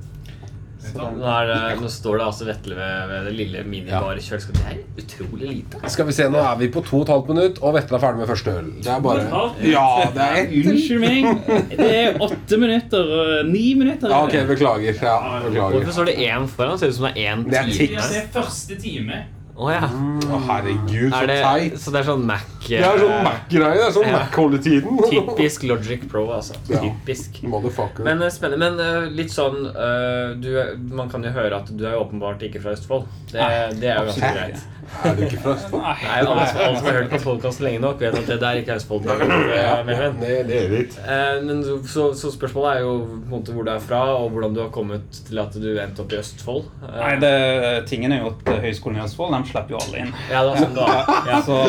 Nå, 0.80 1.08
er 1.28 1.50
det, 1.50 1.58
nå 1.82 1.90
står 1.92 2.22
det 2.22 2.26
altså 2.26 2.46
Vetle 2.48 2.76
ved, 2.78 3.10
ved 3.10 3.26
det 3.28 3.34
lille 3.36 3.64
minibare 3.68 4.22
kjøleskapet. 4.24 4.62
Det 4.64 4.70
er 4.72 5.04
utrolig 5.04 5.50
lite. 5.50 5.82
Skal 5.92 6.08
vi 6.08 6.16
se, 6.16 6.28
Nå 6.32 6.40
er 6.40 6.60
vi 6.62 6.70
på 6.72 6.84
to 6.88 7.02
og 7.02 7.04
et 7.06 7.12
halvt 7.14 7.32
minutt, 7.34 7.60
og 7.60 7.76
Vetle 7.76 8.00
er 8.00 8.04
ferdig 8.06 8.22
med 8.24 8.32
første 8.32 8.54
øl. 8.62 8.70
Det 8.80 8.94
er 8.94 9.02
bare? 9.04 9.26
Ja, 9.68 9.86
det 10.16 10.28
er. 10.30 10.54
Unnskyld 10.72 11.04
meg. 11.04 11.28
Det 11.74 11.90
er 12.00 12.22
åtte 12.26 12.62
minutter 12.62 13.12
ni 13.50 13.66
minutter. 13.80 14.14
Ja, 14.14 14.22
ok, 14.26 14.38
beklager. 14.54 14.96
Ja, 15.04 15.18
beklager. 15.46 15.76
Hvorfor 15.80 16.00
står 16.00 16.10
det 16.14 16.16
én 16.30 16.48
foran? 16.56 16.80
Ser 16.80 16.94
ut 16.94 17.00
som 17.02 17.10
det 17.10 17.14
er 17.18 17.36
én 17.36 17.44
Det 17.50 17.60
er 17.60 17.76
time. 17.76 18.08
Det 18.16 18.24
er 18.24 18.32
første 18.40 18.80
time. 18.80 19.26
Å 19.60 19.68
ja. 19.74 19.88
Å, 19.92 20.38
herregud, 20.48 21.10
så 21.12 21.26
det, 21.28 21.36
teit. 21.44 21.74
så 21.84 21.92
det 21.92 22.00
er 22.00 22.06
sånn 22.08 22.22
Mac 22.30 22.46
Det 22.64 22.78
er 22.80 23.02
sånn 23.02 23.26
Mac-greie. 23.26 23.74
Det 23.76 23.84
er 23.90 23.96
sånn. 23.98 24.08
Mac 24.14 24.38
holder 24.40 24.62
tiden. 24.64 25.00
Typisk 25.12 25.66
Logic 25.68 26.06
Pro, 26.12 26.22
altså. 26.32 26.56
Ja. 26.72 26.80
Typisk. 26.86 27.42
Motherfucker. 27.44 28.06
Men 28.08 28.24
eh, 28.24 28.32
spennende. 28.32 28.70
Men 28.70 28.80
eh, 28.86 29.10
litt 29.20 29.34
sånn 29.36 29.66
eh, 29.68 30.38
du, 30.40 30.48
er- 30.64 30.78
Man 30.96 31.12
kan 31.12 31.26
jo 31.28 31.34
høre 31.36 31.60
at 31.60 31.74
du 31.76 31.84
er 31.84 31.98
jo 31.98 32.06
åpenbart 32.06 32.46
ikke 32.48 32.62
fra 32.64 32.72
Østfold. 32.78 33.10
Det, 33.34 33.50
det 33.82 33.92
er 33.92 34.00
jo 34.00 34.08
ganske 34.14 34.32
greit. 34.38 34.64
Er 35.04 35.16
du 35.16 35.22
ikke 35.26 35.40
fra 35.44 35.54
Østfold? 35.56 35.84
Nei, 35.84 35.96
alle, 36.20 36.34
alle 36.36 36.80
som 36.80 36.88
har 36.90 36.98
hørt 37.00 37.12
på 37.14 37.20
podkasten 37.24 37.66
lenge 37.68 37.80
nok, 37.84 38.02
vet 38.04 38.18
at 38.20 38.28
det 38.28 38.38
der 38.42 38.60
ikke 38.60 38.74
er 38.74 38.82
Østfold. 38.82 39.06
Det, 39.08 40.32
det 40.50 40.58
er 40.60 40.74
litt. 40.74 40.98
Eh, 41.00 41.40
men 41.46 41.62
så, 41.64 41.78
så, 41.88 42.08
så 42.20 42.32
spørsmålet 42.34 42.80
er 42.80 42.84
jo 42.84 42.94
på 43.06 43.20
en 43.20 43.32
måte 43.32 43.56
hvor 43.56 43.68
du 43.68 43.72
er 43.74 43.84
fra, 43.84 44.02
og 44.18 44.34
hvordan 44.34 44.56
du 44.58 44.62
har 44.64 44.72
kommet 44.76 45.22
til 45.30 45.40
at 45.42 45.56
du 45.56 45.70
endte 45.80 46.04
opp 46.04 46.16
i 46.16 46.20
Østfold. 46.20 46.68
Eh, 46.84 46.98
Nei, 47.00 47.14
det, 47.24 47.32
tingen 47.92 48.16
er 48.16 48.24
jo 48.26 48.34
at 48.34 48.52
Høgskolen 48.66 49.00
i 49.00 49.04
Østfold 49.06 49.36
de 49.38 49.42
slipper 49.52 49.76
jo 49.78 49.82
alle 49.86 50.04
inn. 50.04 50.14
Ja, 50.32 50.44
det 50.44 50.52
var 50.52 50.62
sånn 50.64 50.78
da. 50.78 50.88
Ja. 51.30 51.42
Så, 51.46 51.60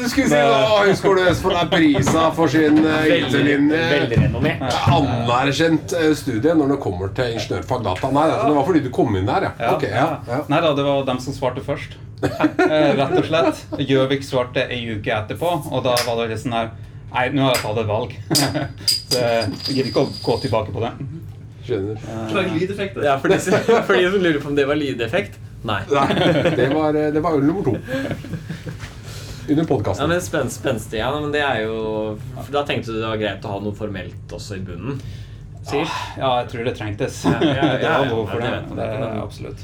du 0.00 0.06
skulle 0.10 0.28
si 0.32 0.40
at 0.42 0.74
Høgskolen 0.74 1.24
i 1.24 1.28
Østfold 1.32 1.60
er 1.62 1.70
prisa 1.72 2.26
for 2.36 2.52
sin 2.52 2.80
eh, 2.84 3.10
IT-linje. 3.20 4.54
Anerkjent 4.94 5.96
eh, 5.98 6.10
studie 6.18 6.54
når 6.58 6.74
det 6.74 6.80
kommer 6.84 7.12
til 7.16 7.34
ingeniørfag 7.38 7.84
data. 7.86 8.10
Nei, 8.14 8.26
altså, 8.30 8.48
det 8.50 8.58
var 8.58 8.68
fordi 8.68 8.84
du 8.84 8.90
kom 8.94 9.16
inn 9.18 9.28
der, 9.28 9.48
ja. 9.48 9.52
ja, 9.60 9.74
Ok, 9.76 9.86
ja, 9.90 10.08
ja. 10.28 10.40
Nei 10.50 10.60
da, 10.64 10.74
det 10.76 10.86
var 10.86 11.06
dem 11.08 11.20
som 11.22 11.36
svarte 11.36 11.64
først. 11.64 11.96
Eh, 12.24 12.90
rett 12.98 13.14
og 13.20 13.26
slett. 13.28 13.62
Gjøvik 13.84 14.24
svarte 14.26 14.64
ei 14.72 14.80
uke 14.96 15.12
etterpå, 15.14 15.50
og 15.70 15.84
da 15.84 15.94
var 16.06 16.22
det 16.22 16.30
litt 16.34 16.42
sånn 16.44 16.56
her 16.56 16.72
Nei, 17.14 17.28
nå 17.30 17.44
har 17.46 17.52
jeg 17.54 17.62
tatt 17.62 17.76
et 17.78 17.86
valg. 17.86 18.14
Så 19.12 19.20
jeg 19.20 19.74
gidder 19.76 19.90
ikke 19.92 20.02
å 20.02 20.08
gå 20.24 20.34
tilbake 20.42 20.72
på 20.74 20.80
det. 20.82 20.88
Skjønner. 21.68 22.00
Slags 22.32 22.56
lydeffekt. 22.56 22.98
Ja, 23.06 23.12
for 23.22 23.30
de, 23.30 23.38
for 23.86 23.94
de 23.94 24.08
som 24.10 24.24
lurer 24.24 24.40
på 24.42 24.50
om 24.50 24.56
det 24.58 24.64
var 24.66 24.80
lydeffekt. 24.80 25.38
Nei. 25.64 25.78
Nei, 25.94 26.08
det 26.58 26.66
var, 26.74 26.98
eh, 26.98 27.12
det 27.14 27.22
var 27.24 27.38
øl 27.38 27.46
nummer 27.46 27.68
to. 27.70 27.76
Under 29.44 29.62
Ja, 29.62 29.68
podkasten. 29.68 30.08
men 30.10 30.20
spen, 30.24 30.50
Spenstig. 30.50 30.98
Ja, 30.98 31.12
men 31.20 31.30
det 31.32 31.44
er 31.44 31.62
jo 31.66 31.76
for 32.40 32.50
Da 32.52 32.64
tenkte 32.66 32.90
du 32.94 32.98
det 32.98 33.06
var 33.12 33.20
greit 33.20 33.44
å 33.46 33.54
ha 33.54 33.60
noe 33.62 33.76
formelt 33.76 34.32
også 34.34 34.58
i 34.58 34.64
bunnen? 34.64 34.98
Sikkert. 35.64 35.94
Ja, 36.18 36.30
jeg 36.42 36.50
tror 36.52 36.66
det 36.66 36.74
trengtes. 36.76 37.22
Ja, 37.24 37.38
ja, 37.40 37.54
ja, 37.54 37.70
det 37.78 37.88
var 37.88 38.02
ja, 38.04 38.10
behov 38.10 38.26
for 38.32 38.42
ja, 38.44 38.58
det. 38.68 38.88
er 38.90 39.22
absolutt. 39.22 39.62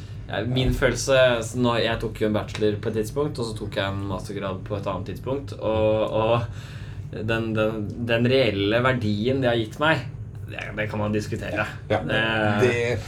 Min 0.50 0.74
følelse 0.76 1.16
når 1.58 1.80
Jeg 1.84 2.00
tok 2.02 2.20
jo 2.22 2.28
en 2.28 2.36
bachelor 2.36 2.76
på 2.82 2.90
et 2.92 2.98
tidspunkt, 3.00 3.38
og 3.42 3.48
så 3.50 3.56
tok 3.58 3.76
jeg 3.80 3.90
en 3.94 4.04
mastergrad 4.10 4.60
på 4.66 4.76
et 4.78 4.86
annet 4.92 5.10
tidspunkt. 5.12 5.54
Og, 5.58 6.04
og 6.10 7.16
den, 7.26 7.50
den, 7.56 7.88
den 8.06 8.28
reelle 8.30 8.82
verdien 8.84 9.40
det 9.42 9.50
har 9.50 9.58
gitt 9.58 9.80
meg, 9.82 10.04
det, 10.50 10.62
det 10.76 10.86
kan 10.90 11.02
man 11.02 11.12
diskutere. 11.16 11.66
Ja. 11.90 12.02
Det- 12.06 13.00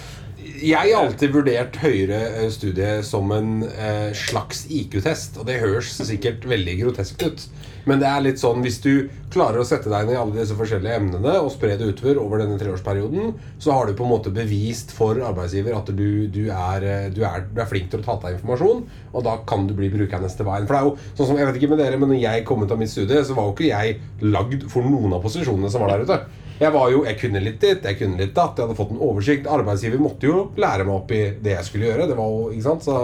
jeg 0.43 0.75
har 0.75 1.05
alltid 1.05 1.31
vurdert 1.37 1.77
høyere 1.79 2.17
eh, 2.41 2.49
studie 2.51 2.97
som 3.07 3.31
en 3.31 3.63
eh, 3.63 4.09
slags 4.17 4.65
IQ-test, 4.75 5.37
og 5.39 5.47
det 5.47 5.61
høres 5.63 5.93
sikkert 6.03 6.43
veldig 6.51 6.75
groteskt 6.81 7.23
ut. 7.23 7.45
Men 7.89 8.03
det 8.03 8.09
er 8.09 8.25
litt 8.25 8.41
sånn 8.43 8.63
hvis 8.65 8.79
du 8.85 9.09
klarer 9.33 9.63
å 9.63 9.67
sette 9.67 9.91
deg 9.91 10.05
inn 10.05 10.15
i 10.15 10.19
alle 10.19 10.37
disse 10.37 10.57
forskjellige 10.59 10.99
emnene 11.01 11.35
og 11.41 11.51
spre 11.55 11.75
det 11.81 11.89
utover 11.89 12.21
over 12.23 12.43
denne 12.43 12.59
treårsperioden, 12.61 13.33
så 13.63 13.75
har 13.75 13.89
du 13.89 13.97
på 13.99 14.07
en 14.07 14.13
måte 14.13 14.33
bevist 14.35 14.93
for 14.95 15.19
arbeidsgiver 15.19 15.75
at 15.79 15.91
du, 15.97 16.29
du, 16.33 16.45
er, 16.53 16.87
du, 17.15 17.23
er, 17.27 17.49
du 17.49 17.63
er 17.63 17.71
flink 17.71 17.91
til 17.93 18.03
å 18.03 18.07
ta 18.07 18.19
deg 18.23 18.39
informasjon, 18.39 18.85
og 19.13 19.27
da 19.27 19.39
kan 19.49 19.67
du 19.69 19.75
bli 19.79 19.91
brukende 19.93 20.31
til 20.31 20.49
veien. 20.49 20.69
For 20.69 20.77
det 20.77 20.83
er 20.83 20.91
jo 20.91 20.95
sånn 21.17 21.33
som, 21.33 21.41
jeg 21.41 21.51
vet 21.51 21.61
ikke 21.61 21.73
med 21.73 21.83
dere, 21.83 21.99
men 21.99 22.13
når 22.13 22.23
jeg 22.23 22.47
kom 22.49 22.63
ut 22.63 22.77
av 22.77 22.81
mitt 22.83 22.93
studie, 22.93 23.25
så 23.27 23.37
var 23.39 23.49
jo 23.49 23.57
ikke 23.57 23.73
jeg 23.73 23.99
lagd 24.37 24.69
for 24.73 24.87
noen 24.87 25.17
av 25.17 25.25
posisjonene 25.25 25.73
som 25.73 25.85
var 25.85 25.97
der 25.97 26.07
ute. 26.07 26.23
Jeg 26.63 26.71
var 26.77 26.91
jo, 26.93 27.03
jeg 27.09 27.19
kunne 27.19 27.41
litt 27.43 27.63
ditt, 27.63 27.87
jeg 27.89 27.99
kunne 27.99 28.21
litt 28.21 28.35
datt, 28.37 28.55
jeg 28.55 28.69
hadde 28.69 28.79
fått 28.79 28.93
en 28.95 29.01
oversikt. 29.03 29.49
Arbeidsgiver 29.51 30.03
måtte 30.03 30.29
jo 30.29 30.43
lære 30.61 30.85
meg 30.87 30.95
opp 30.95 31.15
i 31.15 31.23
det 31.43 31.57
jeg 31.57 31.67
skulle 31.67 31.89
gjøre. 31.89 32.07
Det 32.11 32.19
var 32.19 32.29
jo, 32.31 32.45
ikke 32.53 32.67
sant, 32.69 32.87
så 32.87 32.99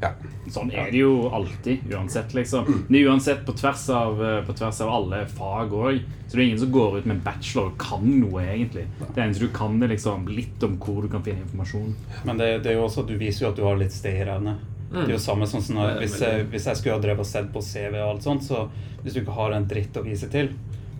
ja. 0.00 0.10
Sånn 0.52 0.70
er 0.70 0.90
det 0.92 1.00
jo 1.00 1.28
alltid, 1.34 1.86
uansett. 1.90 2.34
liksom 2.36 2.68
Det 2.88 3.00
er 3.00 3.08
uansett 3.10 3.42
på 3.46 3.54
tvers 3.56 3.88
av, 3.90 4.20
eh, 4.22 4.38
på 4.46 4.54
tvers 4.58 4.80
av 4.84 4.92
alle 4.92 5.24
fag 5.26 5.72
òg. 5.72 6.00
Så 6.26 6.36
det 6.36 6.42
er 6.42 6.46
ingen 6.46 6.62
som 6.62 6.72
går 6.72 6.98
ut 6.98 7.06
med 7.06 7.16
en 7.16 7.24
bachelor 7.24 7.72
og 7.72 7.78
kan 7.80 8.06
noe, 8.20 8.44
egentlig. 8.44 8.86
Det 9.00 9.22
eneste 9.22 9.46
du 9.46 9.52
kan, 9.54 9.82
er 9.82 9.94
liksom 9.94 10.28
litt 10.28 10.62
om 10.66 10.78
hvor 10.82 11.02
du 11.02 11.08
kan 11.08 11.24
finne 11.26 11.44
informasjon. 11.46 11.94
Men 12.28 12.40
det, 12.40 12.50
det 12.64 12.72
er 12.72 12.80
jo 12.80 12.86
også, 12.86 13.06
du 13.06 13.16
viser 13.18 13.46
jo 13.46 13.52
at 13.52 13.60
du 13.60 13.64
har 13.66 13.78
litt 13.80 13.94
sted 13.94 14.20
i 14.20 14.26
regnet. 14.28 14.72
Det 14.90 15.08
er 15.08 15.16
jo 15.16 15.22
samme 15.22 15.48
sånn 15.50 15.64
som 15.64 15.80
når, 15.80 15.98
hvis, 16.00 16.20
jeg, 16.22 16.46
hvis 16.52 16.66
jeg 16.70 16.78
skulle 16.78 16.96
ha 16.96 17.02
drevet 17.02 17.24
og 17.24 17.28
sett 17.28 17.48
på 17.52 17.62
CV 17.64 17.98
og 17.98 18.10
alt 18.14 18.26
sånt, 18.26 18.46
så 18.46 18.66
hvis 19.02 19.16
du 19.16 19.22
ikke 19.22 19.34
har 19.36 19.54
en 19.56 19.66
dritt 19.68 19.96
å 19.98 20.04
vise 20.06 20.28
til, 20.30 20.52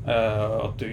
uh, 0.08 0.66
at 0.66 0.82
du 0.82 0.86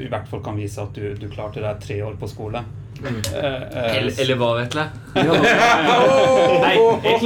i 0.00 0.08
hvert 0.10 0.28
fall 0.30 0.42
kan 0.44 0.58
vise 0.58 0.80
at 0.82 0.96
du, 0.96 1.12
du 1.20 1.28
klarte 1.32 1.62
deg 1.62 1.82
tre 1.84 2.00
år 2.06 2.16
på 2.20 2.30
skole. 2.30 2.64
Mm. 3.00 3.20
Uh, 3.32 3.32
uh, 3.32 3.96
Eller, 3.96 4.12
eller 4.24 4.40
hva, 4.40 4.50
Vetle? 4.58 4.86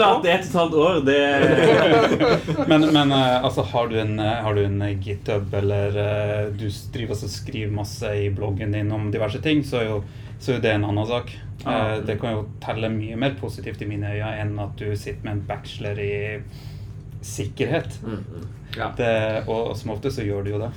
Nei, 0.01 0.11
det 0.25 0.31
er 0.31 0.39
ett 0.39 0.47
og 0.47 0.51
et 0.51 0.59
halvt 0.61 0.77
år. 0.85 1.01
Det 1.07 2.67
Men, 2.71 2.87
men 2.95 3.15
eh, 3.15 3.45
altså, 3.45 3.65
har 3.71 3.89
du 3.91 3.97
en, 4.01 4.19
eh, 4.21 4.43
har 4.47 4.55
du 4.57 4.65
en 4.65 4.83
eh, 4.83 4.97
GitHub, 4.99 5.55
eller 5.61 5.99
du 6.59 6.67
driver 6.95 7.17
og 7.17 7.33
skriver 7.33 7.75
masse 7.75 8.13
i 8.25 8.29
bloggen 8.35 8.75
din 8.75 8.93
om 8.95 9.11
diverse 9.15 9.41
ting, 9.45 9.65
så 9.67 9.81
er 9.83 9.91
jo, 9.91 9.99
så 10.39 10.53
er 10.53 10.59
jo 10.59 10.65
det 10.67 10.77
en 10.77 10.89
annen 10.91 11.11
sak. 11.11 11.35
Ah. 11.65 11.95
det 12.05 12.19
kan 12.21 12.35
jo 12.35 12.41
telle 12.61 12.91
mye 12.93 13.17
mer 13.17 13.37
positivt 13.41 13.81
i 13.81 13.87
mine 13.89 14.11
øyne 14.11 14.33
enn 14.37 14.51
at 14.61 14.75
du 14.77 14.91
sitter 15.01 15.23
med 15.25 15.33
en 15.33 15.45
bachelor 15.49 16.01
i 16.03 16.17
sikkerhet. 17.25 17.95
Ja. 18.77 18.91
Det, 18.99 19.15
og, 19.47 19.71
og 19.71 19.79
som 19.81 19.95
ofte 19.95 20.13
så 20.13 20.27
gjør 20.27 20.45
du 20.45 20.51
jo 20.51 20.61
det. 20.67 20.75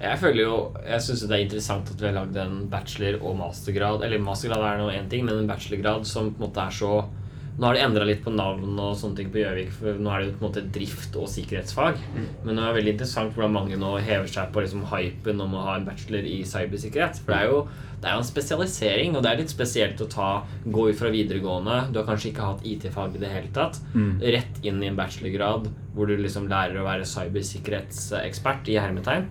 Jeg 0.00 0.18
føler 0.22 0.42
jo 0.42 0.56
Jeg 0.86 1.04
syns 1.04 1.24
det 1.26 1.34
er 1.36 1.44
interessant 1.44 1.90
at 1.92 2.00
vi 2.00 2.06
har 2.08 2.16
lagd 2.16 2.36
en 2.40 2.60
bachelor- 2.72 3.20
og 3.20 3.36
mastergrad. 3.42 4.04
Eller 4.06 4.22
mastergrad 4.22 4.64
er 4.64 4.80
nå 4.80 4.88
én 4.94 5.10
ting, 5.12 5.26
men 5.26 5.42
en 5.42 5.50
bachelorgrad 5.50 6.06
som 6.08 6.30
på 6.32 6.40
en 6.40 6.46
måte 6.46 6.64
er 6.64 6.78
så 6.78 6.92
Nå 7.58 7.66
har 7.66 7.74
de 7.74 7.82
endra 7.82 8.06
litt 8.06 8.20
på 8.22 8.30
navn 8.30 8.76
og 8.78 8.94
sånne 9.00 9.18
ting 9.18 9.30
på 9.34 9.40
Gjøvik, 9.40 9.72
for 9.74 9.98
nå 9.98 10.12
er 10.14 10.20
det 10.20 10.28
jo 10.28 10.34
på 10.36 10.44
en 10.44 10.46
måte 10.46 10.62
drift 10.76 11.16
og 11.18 11.26
sikkerhetsfag. 11.32 11.98
Men 12.44 12.54
det 12.54 12.64
er 12.64 12.76
veldig 12.76 12.92
interessant 12.94 13.34
hvordan 13.34 13.56
mange 13.56 13.78
nå 13.80 13.96
hever 13.98 14.30
seg 14.30 14.52
på 14.54 14.62
liksom 14.62 14.84
hypen 14.92 15.42
om 15.42 15.56
å 15.58 15.64
ha 15.66 15.76
en 15.78 15.86
bachelor 15.88 16.22
i 16.22 16.38
cybersikkerhet. 16.46 17.18
For 17.24 17.34
det 17.34 17.40
er 17.40 17.50
jo 17.50 17.62
det 17.98 18.06
er 18.06 18.14
jo 18.14 18.22
en 18.22 18.28
spesialisering, 18.28 19.16
og 19.16 19.24
det 19.24 19.30
er 19.30 19.40
litt 19.40 19.50
spesielt 19.50 19.98
å 20.04 20.06
ta, 20.06 20.28
gå 20.62 20.84
ut 20.86 20.98
fra 21.00 21.10
videregående. 21.10 21.80
Du 21.90 21.98
har 21.98 22.06
kanskje 22.06 22.30
ikke 22.30 22.46
hatt 22.46 22.62
IT-fag 22.62 23.16
i 23.18 23.22
det 23.24 23.32
hele 23.32 23.50
tatt. 23.56 23.80
Rett 24.22 24.60
inn 24.62 24.78
i 24.84 24.86
en 24.92 24.98
bachelorgrad 24.98 25.66
hvor 25.96 26.06
du 26.06 26.14
liksom 26.14 26.46
lærer 26.46 26.78
å 26.78 26.86
være 26.86 27.08
cybersikkerhetsekspert 27.10 28.70
i 28.70 28.78
hermetegn. 28.78 29.26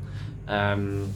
Um, 0.51 1.07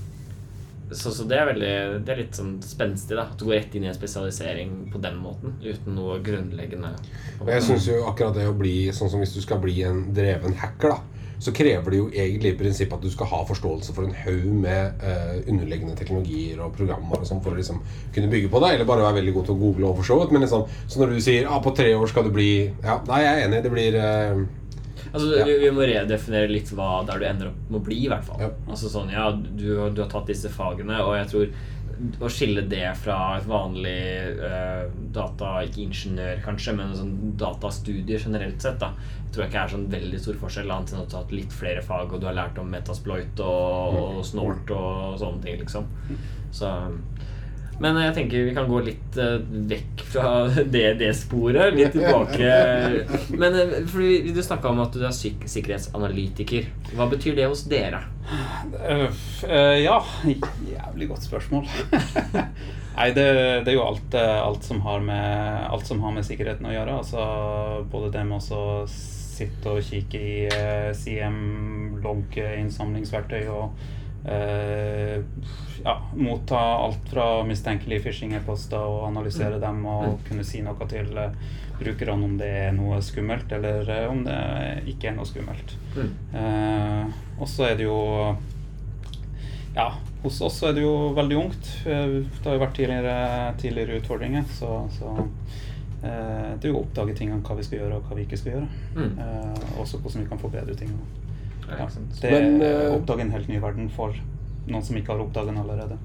så, 0.92 1.12
så 1.16 1.26
det 1.30 1.38
er 1.40 1.48
veldig 1.52 1.74
Det 2.06 2.14
er 2.14 2.20
litt 2.24 2.38
sånn 2.38 2.58
spenstig, 2.66 3.16
da. 3.18 3.30
At 3.32 3.40
du 3.40 3.48
går 3.48 3.60
rett 3.60 3.78
inn 3.78 3.88
i 3.88 3.92
en 3.92 3.98
spesialisering 3.98 4.76
på 4.94 5.02
den 5.04 5.18
måten. 5.24 5.56
Uten 5.64 5.96
noe 5.98 6.20
grunnleggende. 6.24 6.94
Og 7.40 7.52
jeg 7.54 7.66
synes 7.68 7.88
jo 7.90 8.04
akkurat 8.10 8.38
det 8.38 8.50
å 8.50 8.58
bli 8.58 8.76
sånn 8.96 9.12
som 9.12 9.24
hvis 9.24 9.36
du 9.38 9.42
skal 9.44 9.62
bli 9.64 9.82
en 9.88 10.06
dreven 10.16 10.56
hacker, 10.60 10.96
da, 10.96 11.22
så 11.42 11.54
krever 11.58 11.90
det 11.90 11.98
jo 11.98 12.08
egentlig 12.12 12.52
i 12.54 12.58
prinsippet 12.60 13.00
at 13.00 13.06
du 13.06 13.10
skal 13.10 13.30
ha 13.32 13.40
forståelse 13.50 13.96
for 13.96 14.06
en 14.06 14.14
haug 14.14 14.50
med 14.62 15.02
eh, 15.02 15.40
underliggende 15.50 15.96
teknologier 15.98 16.60
og 16.62 16.76
programmer 16.78 17.18
og 17.18 17.26
sånn 17.26 17.42
for 17.42 17.56
å 17.56 17.58
liksom 17.58 17.80
kunne 18.14 18.30
bygge 18.30 18.52
på 18.54 18.62
det, 18.62 18.76
eller 18.76 18.90
bare 18.90 19.08
være 19.08 19.18
veldig 19.22 19.34
god 19.40 19.48
til 19.48 19.56
å 19.56 19.62
google 19.64 19.90
og 19.90 20.02
for 20.02 20.12
så 20.12 20.20
vidt. 20.22 20.36
Men 20.36 20.46
liksom, 20.46 20.68
så 20.86 21.02
når 21.02 21.16
du 21.16 21.22
sier 21.26 21.50
ah, 21.50 21.58
på 21.64 21.74
tre 21.78 21.96
år 21.98 22.12
skal 22.12 22.28
du 22.28 22.34
bli 22.36 22.52
Ja, 22.84 23.00
nei, 23.10 23.24
jeg 23.24 23.32
er 23.32 23.48
enig. 23.48 23.64
Det 23.66 23.74
blir 23.74 23.98
eh, 23.98 24.44
Altså, 25.12 25.36
Ja. 25.38 25.44
vi, 25.46 25.58
vi 25.60 25.72
må 25.76 25.84
redefinere 25.88 26.48
litt 26.52 26.72
hva 26.72 27.04
der 27.08 27.20
du 27.20 27.26
ender 27.28 27.52
opp 27.52 27.70
med 27.70 27.82
å 27.82 27.84
bli, 27.84 28.00
i 28.06 28.10
hvert 28.12 28.24
fall. 28.28 28.40
Ja. 28.46 28.50
Altså 28.68 28.90
sånn, 28.92 29.12
ja, 29.12 29.30
du, 29.32 29.68
du 29.92 30.02
har 30.04 30.10
tatt 30.12 30.28
disse 30.32 30.50
fagene, 30.50 31.02
og 31.04 31.16
jeg 31.20 31.28
tror 31.34 31.54
å 32.26 32.30
skille 32.34 32.64
det 32.66 32.88
fra 32.98 33.18
et 33.38 33.44
vanlig 33.46 33.98
uh, 34.42 34.88
data, 35.14 35.52
ikke 35.68 35.84
ingeniør 35.84 36.40
kanskje, 36.42 36.74
men 36.74 36.96
sånn 36.98 37.12
datastudier 37.38 38.24
generelt 38.24 38.64
sett, 38.64 38.80
da, 38.82 38.94
tror 39.30 39.44
jeg 39.44 39.52
ikke 39.52 39.66
er 39.68 39.74
sånn 39.76 39.86
veldig 39.92 40.22
stor 40.24 40.40
forskjell, 40.42 40.72
annet 40.74 40.96
enn 40.96 41.04
at 41.04 41.12
du 41.12 41.18
har 41.18 41.28
hatt 41.28 41.36
litt 41.36 41.54
flere 41.54 41.84
fag, 41.86 42.16
og 42.16 42.24
du 42.24 42.26
har 42.26 42.38
lært 42.40 42.58
om 42.58 42.72
metasploit 42.74 43.44
og, 43.46 44.00
og 44.18 44.26
snort 44.26 44.74
og 44.74 45.20
sånne 45.22 45.44
ting, 45.46 45.60
liksom. 45.62 45.92
Så 46.52 46.72
men 47.82 47.98
jeg 47.98 48.14
tenker 48.14 48.44
vi 48.46 48.54
kan 48.54 48.68
gå 48.70 48.80
litt 48.86 49.18
eh, 49.18 49.40
vekk 49.72 50.04
fra 50.14 50.32
det, 50.76 50.86
det 51.00 51.12
sporet. 51.18 51.74
Litt 51.74 51.96
tilbake. 51.96 52.52
Men 53.34 53.58
eh, 53.58 53.78
fordi 53.90 54.34
du 54.36 54.42
snakka 54.46 54.70
om 54.70 54.84
at 54.84 54.94
du 54.94 55.06
er 55.08 55.16
sikkerhetsanalytiker. 55.16 56.70
Hva 56.94 57.10
betyr 57.12 57.38
det 57.40 57.48
hos 57.50 57.66
dere? 57.72 58.04
Øh, 58.86 59.08
ja, 59.82 59.98
jævlig 60.28 61.10
godt 61.10 61.26
spørsmål. 61.26 61.66
Nei, 62.98 63.08
det, 63.16 63.26
det 63.66 63.72
er 63.72 63.78
jo 63.78 63.88
alt, 63.88 64.16
alt, 64.20 64.66
som 64.68 64.84
har 64.86 65.02
med, 65.02 65.66
alt 65.72 65.88
som 65.88 66.04
har 66.04 66.14
med 66.14 66.28
sikkerheten 66.28 66.68
å 66.68 66.76
gjøre. 66.76 67.00
Altså 67.02 67.24
både 67.90 68.12
det 68.14 68.28
med 68.28 68.52
å 68.54 68.68
sitte 68.92 69.74
og 69.74 69.82
kikke 69.88 70.20
i 70.22 70.36
uh, 70.52 70.92
CM-logg, 70.94 72.36
innsamlingsverktøy 72.36 73.48
og 73.50 73.72
øh, 74.28 75.24
ja, 75.86 75.96
motta 76.14 76.60
alt 76.86 77.10
fra 77.10 77.26
mistenkelige 77.48 78.04
phishing-e-poster 78.06 78.78
og 78.78 79.08
analysere 79.08 79.60
dem 79.64 79.86
og 79.90 80.20
kunne 80.28 80.44
si 80.46 80.62
noe 80.62 80.88
til 80.92 81.10
øh, 81.18 81.34
brukerne 81.82 82.24
om 82.28 82.38
det 82.38 82.48
er 82.68 82.72
noe 82.78 83.00
skummelt 83.02 83.52
eller 83.52 83.90
øh, 83.90 84.12
om 84.12 84.24
det 84.28 84.38
ikke 84.94 85.08
er 85.10 85.16
noe 85.18 85.26
skummelt. 85.26 85.74
Eh, 85.98 87.06
og 87.42 87.48
så 87.50 87.64
er 87.72 87.76
det 87.80 87.88
jo 87.90 88.36
Ja, 89.76 89.88
hos 90.22 90.42
oss 90.44 90.58
er 90.68 90.74
det 90.76 90.82
jo 90.84 91.14
veldig 91.16 91.38
ungt. 91.40 91.68
Eh, 91.88 92.18
Det 92.28 92.44
har 92.46 92.58
jo 92.58 92.64
vært 92.66 92.76
tidligere, 92.76 93.54
tidligere 93.58 94.00
utfordringer, 94.02 94.44
så, 94.52 94.84
så 95.00 95.14
eh, 96.04 96.52
det 96.60 96.68
er 96.68 96.74
jo 96.74 96.82
å 96.82 96.84
oppdage 96.84 97.16
tingene, 97.16 97.40
hva 97.42 97.56
vi 97.56 97.64
skal 97.64 97.80
gjøre 97.80 97.96
og 98.02 98.04
hva 98.10 98.18
vi 98.20 98.26
ikke 98.28 98.38
skal 98.42 98.52
gjøre. 98.58 98.68
Mm. 98.98 99.14
Eh, 99.24 99.80
også 99.80 99.98
hvordan 100.04 100.26
vi 100.26 100.30
kan 100.30 100.42
forbedre 100.44 100.76
ting. 100.76 100.92
Ja, 101.80 101.88
det 102.22 102.32
er 102.32 102.36
Men, 102.38 102.58
å 102.62 102.72
eh, 102.72 102.96
oppdage 102.96 103.26
en 103.26 103.36
helt 103.36 103.52
ny 103.52 103.60
verden 103.64 103.90
for 103.94 104.16
noen 104.68 104.84
som 104.86 104.98
ikke 105.00 105.16
har 105.16 105.24
oppdaget 105.24 105.54
den 105.54 105.62
allerede. 105.64 106.00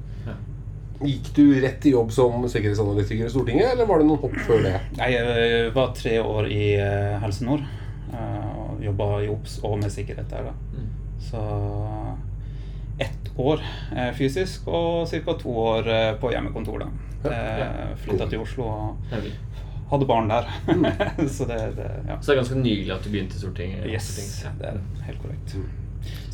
Gikk 0.97 1.27
du 1.37 1.43
rett 1.61 1.85
i 1.85 1.93
jobb 1.93 2.13
som 2.15 2.47
sikkerhetsanalytiker 2.49 3.27
i 3.27 3.33
Stortinget, 3.33 3.75
eller 3.75 3.89
var 3.89 4.01
det 4.01 4.07
noen 4.09 4.23
hopp 4.23 4.37
før 4.47 4.63
det? 4.65 4.79
Jeg 4.97 5.19
eh, 5.21 5.67
var 5.75 5.91
tre 5.97 6.15
år 6.23 6.49
i 6.49 6.71
eh, 6.81 7.19
Helse 7.21 7.45
Nord. 7.45 7.67
og 8.17 8.81
jobba 8.81 9.09
i 9.25 9.29
OBS 9.29 9.59
og 9.67 9.77
med 9.83 9.93
sikkerhet 9.93 10.31
der. 10.31 10.49
da. 10.49 10.55
Mm. 10.73 10.89
Så 11.27 11.43
ett 12.99 13.31
år 13.37 13.61
eh, 13.97 14.13
fysisk 14.17 14.69
og 14.69 15.09
ca. 15.11 15.35
to 15.37 15.53
år 15.53 15.89
eh, 15.89 16.13
på 16.21 16.31
hjemmekontor. 16.33 16.87
da. 16.87 16.89
Eh, 17.31 17.97
Flytta 18.05 18.29
til 18.31 18.41
Oslo 18.41 18.65
og. 18.65 19.13
Hadde 19.91 20.07
barn 20.09 20.31
der. 20.31 20.49
så 21.37 21.47
det, 21.49 21.59
det 21.77 21.91
ja. 22.09 22.21
Så 22.21 22.31
det 22.33 22.37
er 22.37 22.43
ganske 22.43 22.61
nylig 22.61 22.93
at 22.95 23.05
du 23.05 23.11
begynte 23.11 23.39
i 23.39 23.43
Stortinget? 23.43 23.87
Yes, 23.91 24.13
det 24.61 24.71
er 24.73 24.81
helt 25.07 25.23
korrekt. 25.23 25.59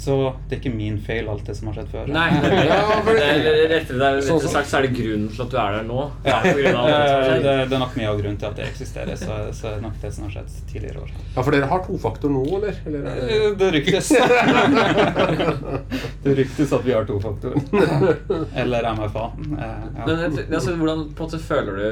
Så 0.03 0.17
det 0.51 0.57
er 0.57 0.61
ikke 0.63 0.75
min 0.75 0.97
feil, 0.99 1.29
alt 1.31 1.45
det 1.47 1.55
som 1.55 1.69
har 1.71 1.77
skjedd 1.79 1.91
før. 1.93 2.09
Nei, 2.11 2.27
det 2.43 2.49
er, 2.51 2.65
Ja, 2.73 2.79
det 3.07 3.13
er, 3.23 3.43
rettere, 3.71 3.99
det 4.01 4.09
rettere 4.19 4.51
sagt 4.51 4.71
så 4.73 4.81
er 4.81 4.89
det 4.89 4.97
grunnen 4.97 5.29
til 5.31 5.45
at 5.45 5.53
du 5.53 5.59
er 5.63 5.77
der 5.77 5.85
nå. 5.87 6.01
Ja. 6.27 6.41
det 6.43 6.55
det, 7.45 7.77
er 7.77 7.79
nok 7.79 7.95
mye 7.99 8.09
av 8.11 8.19
grunnen 8.19 8.39
til 8.41 8.49
at 8.49 8.59
det 8.59 8.67
eksisterer. 8.73 9.15
Så, 9.21 9.37
så 9.55 9.69
er 9.71 9.77
det 9.79 9.85
nok 9.85 10.01
det 10.03 10.11
som 10.17 10.27
har 10.27 10.35
skjedd 10.35 10.57
tidligere 10.73 11.05
år. 11.05 11.13
Ja, 11.37 11.39
for 11.39 11.55
dere 11.55 11.69
har 11.71 11.85
tofaktor 11.87 12.35
nå, 12.35 12.43
eller? 12.59 12.81
eller 12.89 13.07
er 13.13 13.21
det... 13.21 13.37
Eh, 13.37 13.55
Det 13.63 13.71
ryktes. 13.77 14.11
det 16.25 16.35
ryktes 16.41 16.75
at 16.75 16.85
vi 16.89 16.97
har 16.97 17.07
tofaktor. 17.09 17.55
Eller 18.59 18.91
MFA. 18.99 19.29
Eh, 19.39 19.87
ja. 20.01 20.09
Men 20.09 20.27
altså, 20.27 20.75
hvordan 20.83 21.07
på 21.15 21.23
en 21.23 21.31
måte 21.31 21.43
føler 21.47 21.79
du 21.79 21.87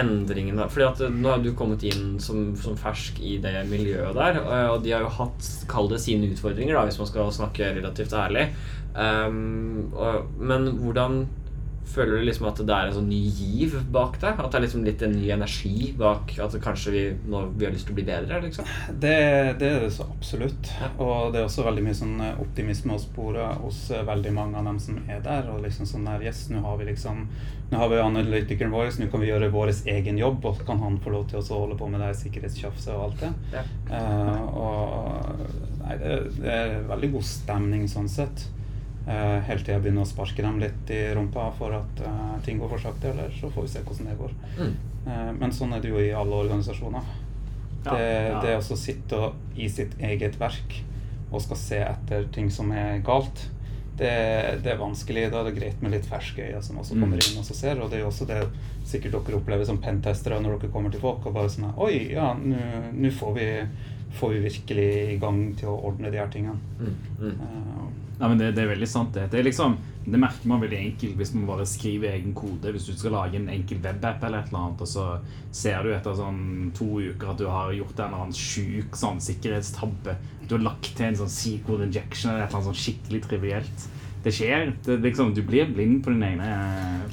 endringene? 0.00 0.68
Fordi 0.72 0.86
at 0.88 1.04
eh, 1.04 1.12
nå 1.12 1.34
har 1.34 1.44
du 1.44 1.52
kommet 1.58 1.84
inn 1.90 2.16
som, 2.22 2.50
som 2.56 2.78
fersk 2.80 3.20
i 3.20 3.36
det 3.42 3.54
miljøet 3.68 4.16
der, 4.16 4.40
og 4.72 4.80
de 4.84 4.96
har 4.96 5.04
jo 5.04 5.12
hatt, 5.20 5.52
kall 5.70 5.90
det 5.92 6.00
sine 6.02 6.32
utfordringer, 6.32 6.76
da, 6.76 6.86
hvis 6.88 7.00
man 7.00 7.10
skal 7.10 7.32
snakke 7.34 7.49
relativt 7.58 8.14
ærlig. 8.14 8.48
Um, 8.94 9.92
og, 9.94 10.30
men 10.38 10.66
hvordan 10.80 11.26
føler 11.90 12.18
du 12.20 12.26
liksom 12.26 12.46
at 12.50 12.60
det 12.66 12.74
er 12.74 12.88
en 12.88 12.96
sånn 13.00 13.08
ny 13.10 13.20
giv 13.34 13.76
bak 13.92 14.18
det? 14.22 14.32
At 14.32 14.50
det 14.52 14.58
er 14.58 14.64
liksom 14.64 14.84
litt 14.86 15.02
en 15.04 15.14
ny 15.16 15.30
energi 15.34 15.90
bak 15.98 16.34
at 16.42 16.56
kanskje 16.62 16.94
vi, 16.94 17.04
nå, 17.30 17.42
vi 17.56 17.66
har 17.66 17.74
lyst 17.74 17.88
til 17.88 17.94
å 17.94 17.98
bli 17.98 18.06
bedre? 18.06 18.40
liksom? 18.44 18.68
Det, 18.90 19.14
det 19.60 19.70
er 19.70 19.84
det 19.84 19.92
så 19.94 20.06
absolutt. 20.08 20.72
Og 20.98 21.32
det 21.32 21.42
er 21.42 21.48
også 21.48 21.66
veldig 21.66 21.86
mye 21.86 21.96
sånn 21.98 22.18
eh, 22.24 22.42
optimisme 22.42 22.96
å 22.96 23.02
spore 23.02 23.48
hos 23.62 23.82
eh, 23.94 24.04
veldig 24.06 24.34
mange 24.36 24.60
av 24.60 24.68
dem 24.70 24.78
som 24.82 25.00
er 25.06 25.24
der. 25.24 25.50
Og 25.52 25.64
liksom 25.64 25.88
sånn 25.88 26.06
der, 26.08 26.26
yes, 26.30 26.46
nå 26.52 26.62
har 26.66 26.78
vi 26.80 26.92
liksom 26.92 27.26
Nå 27.70 27.78
har 27.78 27.86
vi 27.86 28.00
analytikeren 28.02 28.72
vår, 28.74 28.88
så 28.90 29.04
nå 29.04 29.06
kan 29.12 29.20
vi 29.22 29.28
gjøre 29.28 29.46
vår 29.54 29.70
egen 29.92 30.16
jobb, 30.18 30.42
og 30.48 30.64
kan 30.66 30.80
han 30.82 30.96
få 31.04 31.12
lov 31.14 31.28
til 31.30 31.38
å 31.38 31.58
holde 31.60 31.76
på 31.78 31.86
med 31.86 32.02
det 32.02 32.08
sikkerhetstjafset 32.18 32.90
og 32.96 33.04
alt 33.04 33.22
det. 33.22 33.28
Ja. 33.54 33.62
Uh, 33.92 34.40
og 34.58 35.69
nei, 35.82 35.96
det, 36.00 36.16
det 36.40 36.54
er 36.54 36.74
veldig 36.88 37.12
god 37.16 37.26
stemning 37.28 37.86
sånn 37.88 38.08
sett. 38.08 38.46
Uh, 39.06 39.40
helt 39.48 39.64
til 39.64 39.72
jeg 39.74 39.82
begynner 39.82 40.04
å 40.04 40.08
sparke 40.10 40.42
dem 40.44 40.58
litt 40.60 40.90
i 40.92 41.00
rumpa 41.16 41.48
for 41.56 41.72
at 41.74 42.02
uh, 42.04 42.36
ting 42.44 42.60
går 42.60 42.68
for 42.74 42.82
sakte, 42.84 43.10
eller 43.14 43.32
så 43.40 43.48
får 43.50 43.64
vi 43.66 43.72
se 43.72 43.82
hvordan 43.86 44.10
det 44.10 44.18
går. 44.20 44.34
Mm. 44.60 44.74
Uh, 45.06 45.30
men 45.40 45.54
sånn 45.56 45.72
er 45.74 45.80
det 45.82 45.90
jo 45.90 46.02
i 46.04 46.12
alle 46.14 46.42
organisasjoner. 46.44 47.08
Ja, 47.86 47.94
Det, 47.96 48.10
ja. 48.28 48.40
det 48.44 48.56
å 48.60 48.76
sitte 48.76 49.22
i 49.56 49.70
sitt 49.72 49.96
eget 50.04 50.36
verk 50.40 50.82
og 51.32 51.40
skal 51.40 51.56
se 51.56 51.78
etter 51.80 52.26
ting 52.34 52.50
som 52.52 52.70
er 52.76 52.98
galt, 53.06 53.46
det, 54.00 54.10
det 54.64 54.72
er 54.74 54.78
vanskelig. 54.80 55.26
Da 55.32 55.40
er 55.40 55.48
det 55.48 55.56
greit 55.58 55.80
med 55.84 55.92
litt 55.96 56.06
ferske 56.08 56.44
øyne 56.50 56.60
som 56.64 56.78
også 56.82 56.96
kommer 56.98 57.16
Mm. 57.20 57.24
inn 57.32 57.38
og 57.40 57.44
så 57.48 57.54
ser. 57.56 57.80
Og 57.80 57.88
det 57.90 57.98
er 57.98 58.04
jo 58.04 58.10
også 58.12 58.26
det 58.28 58.40
sikkert 58.88 59.16
dere 59.16 59.38
opplever 59.40 59.64
som 59.68 59.78
pentestere 59.80 60.38
når 60.40 60.58
dere 60.60 60.70
kommer 60.74 60.90
til 60.92 61.00
folk 61.02 61.24
og 61.26 61.34
bare 61.36 61.48
sånn 61.52 61.72
Oi, 61.76 62.10
ja, 62.12 62.32
nå 62.36 63.10
får 63.16 63.34
vi, 63.36 63.48
får 64.18 64.34
vi 64.34 64.44
virkelig 64.48 64.90
i 65.14 65.18
gang 65.22 65.42
til 65.58 65.70
å 65.70 65.80
ordne 65.90 66.10
de 66.10 66.20
her 66.20 66.30
tingene. 66.32 66.58
Mm. 66.80 66.94
Mm. 67.20 67.40
Uh, 67.40 67.88
Ja, 68.20 68.28
men 68.28 68.36
det, 68.36 68.50
det 68.52 68.66
er 68.66 68.74
veldig 68.74 68.88
sant. 68.88 69.14
Det. 69.14 69.30
Det, 69.32 69.38
er 69.40 69.46
liksom, 69.46 69.78
det 70.04 70.18
merker 70.20 70.48
man 70.50 70.60
veldig 70.60 70.76
enkelt 70.76 71.16
hvis 71.16 71.30
man 71.32 71.46
bare 71.48 71.64
skriver 71.68 72.12
egen 72.12 72.34
kode. 72.36 72.72
Hvis 72.74 72.90
du 72.90 72.92
skal 72.92 73.14
lage 73.16 73.38
en 73.38 73.48
enkel 73.48 73.80
webapp 73.80 74.26
eller 74.28 74.42
et 74.42 74.50
eller 74.50 74.66
annet, 74.66 74.82
og 74.84 74.90
så 74.90 75.06
ser 75.56 75.80
du 75.86 75.94
etter 75.94 76.18
sånn 76.18 76.42
to 76.76 76.90
uker 77.00 77.32
at 77.32 77.40
du 77.40 77.46
har 77.48 77.72
gjort 77.72 77.96
en 77.96 78.10
eller 78.10 78.26
annen 78.26 78.36
sjuk 78.36 78.98
sånn 79.00 79.22
sikkerhetstabbe. 79.24 80.18
Du 80.44 80.58
har 80.58 80.66
lagt 80.66 80.92
til 80.98 81.08
en 81.08 81.16
sånn 81.22 81.32
secret 81.32 81.86
injection 81.86 82.34
eller 82.34 82.44
et 82.44 82.50
eller 82.50 82.60
annet 82.60 82.68
sånn 82.68 82.82
skikkelig 82.82 83.22
trivielt. 83.24 83.88
Det 84.24 84.32
skjer. 84.36 84.72
Det, 84.84 84.98
liksom, 85.00 85.30
du 85.34 85.40
blir 85.48 85.64
blind 85.72 86.02
på 86.04 86.12
din 86.12 86.22
egne 86.26 86.48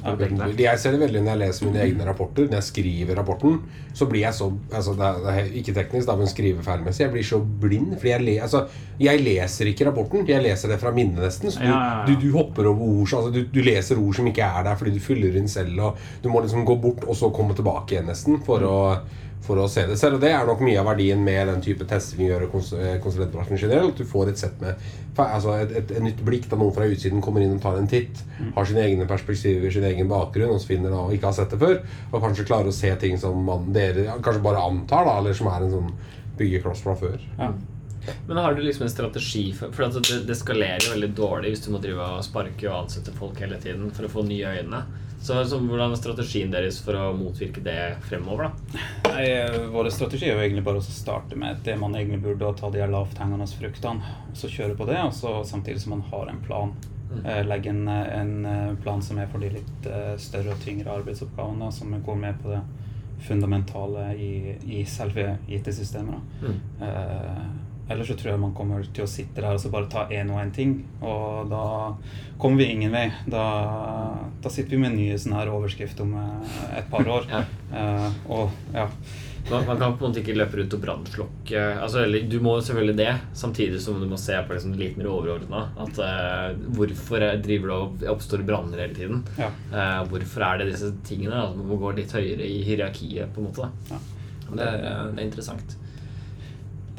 på 0.03 0.11
ditt. 0.19 0.59
Jeg 0.59 0.79
ser 0.81 0.91
det 0.95 0.99
veldig 1.05 1.21
når 1.23 1.31
jeg 1.31 1.39
leser 1.41 1.65
mine 1.69 1.79
egne 1.85 2.07
rapporter. 2.07 2.47
Når 2.49 2.57
jeg 2.59 2.65
skriver 2.67 3.15
rapporten, 3.15 3.61
så 3.95 4.07
blir 4.11 4.25
jeg 4.25 4.35
så 4.35 4.49
altså 4.75 4.93
det 4.99 5.05
er, 5.07 5.21
det 5.23 5.35
er 5.39 5.53
Ikke 5.61 5.73
teknisk, 5.77 6.07
da, 6.09 6.15
men 6.19 6.27
skrivefeilmessig. 6.27 7.05
Jeg 7.05 7.13
blir 7.15 7.27
så 7.29 7.39
blind. 7.39 7.93
Fordi 7.97 8.11
jeg, 8.11 8.23
le, 8.27 8.35
altså, 8.43 8.65
jeg 8.99 9.23
leser 9.23 9.71
ikke 9.71 9.87
rapporten. 9.87 10.27
Jeg 10.27 10.43
leser 10.43 10.73
det 10.73 10.79
fra 10.83 10.91
minnet, 10.95 11.23
nesten. 11.23 11.51
Så 11.55 11.59
du, 11.63 11.65
Ja, 11.65 11.77
ja, 11.77 11.93
ja. 12.01 12.05
du, 12.09 12.27
du 12.27 12.31
hopper 12.35 12.67
over 12.73 12.83
ord 13.01 13.07
så- 13.07 13.21
altså, 13.23 13.31
du, 13.37 13.45
du 13.55 13.61
leser 13.63 13.99
ord 14.03 14.15
som 14.19 14.27
ikke 14.27 14.43
er 14.43 14.63
der, 14.67 14.75
fordi 14.75 14.91
du 14.97 14.99
fyller 14.99 15.39
inn 15.39 15.47
selv. 15.47 15.79
Og 15.79 15.97
du 16.23 16.29
må 16.29 16.41
liksom 16.43 16.65
gå 16.67 16.75
bort 16.81 17.07
og 17.07 17.15
så 17.15 17.31
komme 17.33 17.55
tilbake 17.55 17.95
igjen, 17.95 18.11
nesten, 18.11 18.41
for 18.43 18.59
å 18.67 18.77
for 19.45 19.59
å 19.61 19.67
se 19.71 19.85
det 19.87 19.97
selv. 19.99 20.17
Og 20.17 20.23
det 20.23 20.31
er 20.33 20.47
nok 20.47 20.61
mye 20.65 20.79
av 20.81 20.89
verdien 20.89 21.21
med 21.23 21.47
den 21.51 21.61
type 21.63 21.85
tester 21.87 22.19
vi 22.19 22.27
gjør 22.27 22.47
i 22.47 22.49
eh, 22.49 22.97
konsulentbransjen 23.03 23.61
generelt. 23.61 23.93
At 23.95 24.01
du 24.01 24.09
får 24.09 24.33
et 24.33 24.41
sett 24.41 24.57
med 24.63 24.81
altså 25.17 25.55
et, 25.57 25.71
et, 25.79 25.93
et 25.97 26.03
nytt 26.03 26.19
blikk 26.25 26.45
da 26.49 26.59
noen 26.59 26.75
fra 26.75 26.85
utsiden 26.85 27.23
kommer 27.25 27.41
inn 27.41 27.55
og 27.55 27.63
tar 27.63 27.79
en 27.79 27.89
titt. 27.89 28.19
Har 28.55 28.67
sine 28.69 28.83
egne 28.85 29.07
perspektiver, 29.09 29.71
sin 29.73 29.87
egen 29.87 30.11
bakgrunn, 30.11 30.53
og 30.53 30.61
så 30.61 30.73
finner 30.73 30.93
da 30.93 31.05
og 31.07 31.15
ikke 31.15 31.31
har 31.31 31.39
sett 31.39 31.55
det 31.55 31.61
før. 31.63 31.79
Og 32.11 32.21
kanskje 32.21 32.45
klarer 32.49 32.69
å 32.69 32.75
se 32.75 32.91
ting 33.01 33.17
som 33.21 33.39
man, 33.47 33.71
dere 33.73 34.19
kanskje 34.21 34.43
bare 34.45 34.61
antar, 34.67 35.07
da, 35.07 35.17
eller 35.21 35.37
som 35.37 35.49
er 35.53 35.65
en 35.65 35.73
sånn 35.79 35.97
byggekloss 36.37 36.85
fra 36.85 36.99
før. 36.99 37.17
ja. 37.39 37.51
Men 38.27 38.37
har 38.37 38.53
du 38.55 38.61
liksom 38.63 38.85
en 38.85 38.89
strategi 38.89 39.49
for 39.51 39.73
For 39.75 39.83
at 39.83 39.97
det, 40.07 40.21
det 40.29 40.35
skalerer 40.39 40.85
jo 40.85 40.93
veldig 40.93 41.09
dårlig 41.17 41.49
hvis 41.51 41.65
du 41.65 41.73
må 41.73 41.81
drive 41.83 42.05
og 42.17 42.23
sparke 42.23 42.69
og 42.69 42.85
ansette 42.85 43.11
folk 43.11 43.39
hele 43.43 43.57
tiden 43.59 43.89
for 43.91 44.07
å 44.07 44.11
få 44.11 44.23
nye 44.27 44.53
øyne. 44.61 44.79
Så, 45.21 45.37
så 45.49 45.57
hvordan 45.57 45.91
er 45.91 45.99
strategien 45.99 46.51
deres 46.53 46.77
for 46.85 46.95
å 46.95 47.05
motvirke 47.17 47.63
det 47.65 47.97
fremover, 48.05 48.47
da? 48.47 48.81
Nei, 49.09 49.23
eh, 49.31 49.57
Vår 49.73 49.89
strategi 49.93 50.29
er 50.29 50.37
jo 50.37 50.43
egentlig 50.43 50.65
bare 50.67 50.81
å 50.81 50.85
starte 50.85 51.39
med 51.39 51.63
det 51.65 51.77
man 51.81 51.95
egentlig 51.97 52.21
burde, 52.27 52.51
og 52.51 52.59
ta 52.59 52.69
de 52.73 52.85
lavthengende 52.85 53.49
fruktene. 53.49 54.13
Så 54.37 54.51
kjøre 54.53 54.77
på 54.77 54.87
det, 54.89 54.99
og 55.01 55.15
så 55.17 55.39
samtidig 55.47 55.81
som 55.83 55.97
man 55.97 56.05
har 56.11 56.29
en 56.31 56.43
plan. 56.45 56.75
Mm. 57.07 57.47
Legge 57.47 57.71
en, 57.71 57.87
en 57.87 58.45
eh, 58.45 58.73
plan 58.83 59.01
som 59.01 59.19
er 59.19 59.29
for 59.31 59.43
de 59.43 59.53
litt 59.57 59.87
eh, 59.89 60.13
større 60.21 60.53
og 60.53 60.63
tyngre 60.63 60.97
arbeidsoppgavene, 60.99 61.71
som 61.71 61.95
går 62.03 62.19
med 62.19 62.41
på 62.43 62.51
det 62.51 62.61
fundamentale 63.27 64.11
i, 64.15 64.57
i 64.77 64.83
selve 64.85 65.37
IT-systemet. 65.47 66.37
Mm. 66.41 66.59
Eh, 66.81 67.47
ellers 67.89 68.07
så 68.11 68.15
tror 68.19 68.33
jeg 68.33 68.41
man 68.41 68.55
kommer 68.57 68.83
til 68.93 69.05
å 69.05 69.09
sitte 69.09 69.41
der 69.41 69.53
og 69.55 69.61
så 69.63 69.71
bare 69.73 69.89
ta 69.91 70.07
én 70.11 70.31
og 70.33 70.41
én 70.41 70.51
ting, 70.55 70.73
og 71.01 71.47
da 71.51 71.63
kommer 72.41 72.61
vi 72.63 72.71
ingen 72.73 72.91
vei. 72.93 73.05
Da, 73.25 73.45
da 74.43 74.49
sitter 74.51 74.75
vi 74.75 74.81
med 74.83 74.97
nye 74.97 75.15
sånne 75.19 75.39
her 75.39 75.53
overskrifter 75.55 76.05
om 76.05 76.17
eh, 76.19 76.59
et 76.81 76.91
par 76.91 77.07
år. 77.07 77.29
Ja. 77.37 77.43
Uh, 77.67 78.11
og 78.31 78.51
ja. 78.73 78.85
Man, 79.49 79.65
man 79.67 79.77
kan 79.79 79.93
på 79.95 80.03
en 80.05 80.11
måte 80.11 80.19
ikke 80.21 80.33
løpe 80.35 80.57
rundt 80.59 80.73
og 80.75 80.81
brannslokke 80.83 81.59
altså, 81.79 82.01
Du 82.27 82.37
må 82.43 82.57
selvfølgelig 82.59 82.95
det, 82.99 83.13
samtidig 83.37 83.79
som 83.83 83.99
du 84.01 84.03
må 84.11 84.17
se 84.19 84.35
på 84.43 84.55
det 84.55 84.59
som 84.63 84.73
litt 84.75 84.97
mer 84.99 85.07
overordna. 85.11 85.61
At 85.83 85.99
eh, 86.03 86.57
hvorfor 86.75 87.23
er- 87.23 87.39
driver 87.43 87.71
det 87.71 87.77
og 87.77 88.05
oppstår 88.15 88.43
branner 88.47 88.83
hele 88.83 88.95
tiden? 88.97 89.21
ja. 89.39 89.47
Uh, 89.71 90.01
hvorfor 90.11 90.43
er 90.47 90.61
det 90.61 90.69
disse 90.73 90.91
tingene? 91.07 91.39
At 91.47 91.55
man 91.59 91.67
må 91.71 91.79
gå 91.79 91.93
litt 91.99 92.11
høyere 92.15 92.43
i 92.47 92.59
hierarkiet, 92.67 93.31
på 93.35 93.43
en 93.43 93.47
måte. 93.49 93.69
Ja. 93.91 93.99
Det, 94.47 94.63
er, 94.67 95.11
det 95.11 95.19
er 95.21 95.25
interessant. 95.27 95.77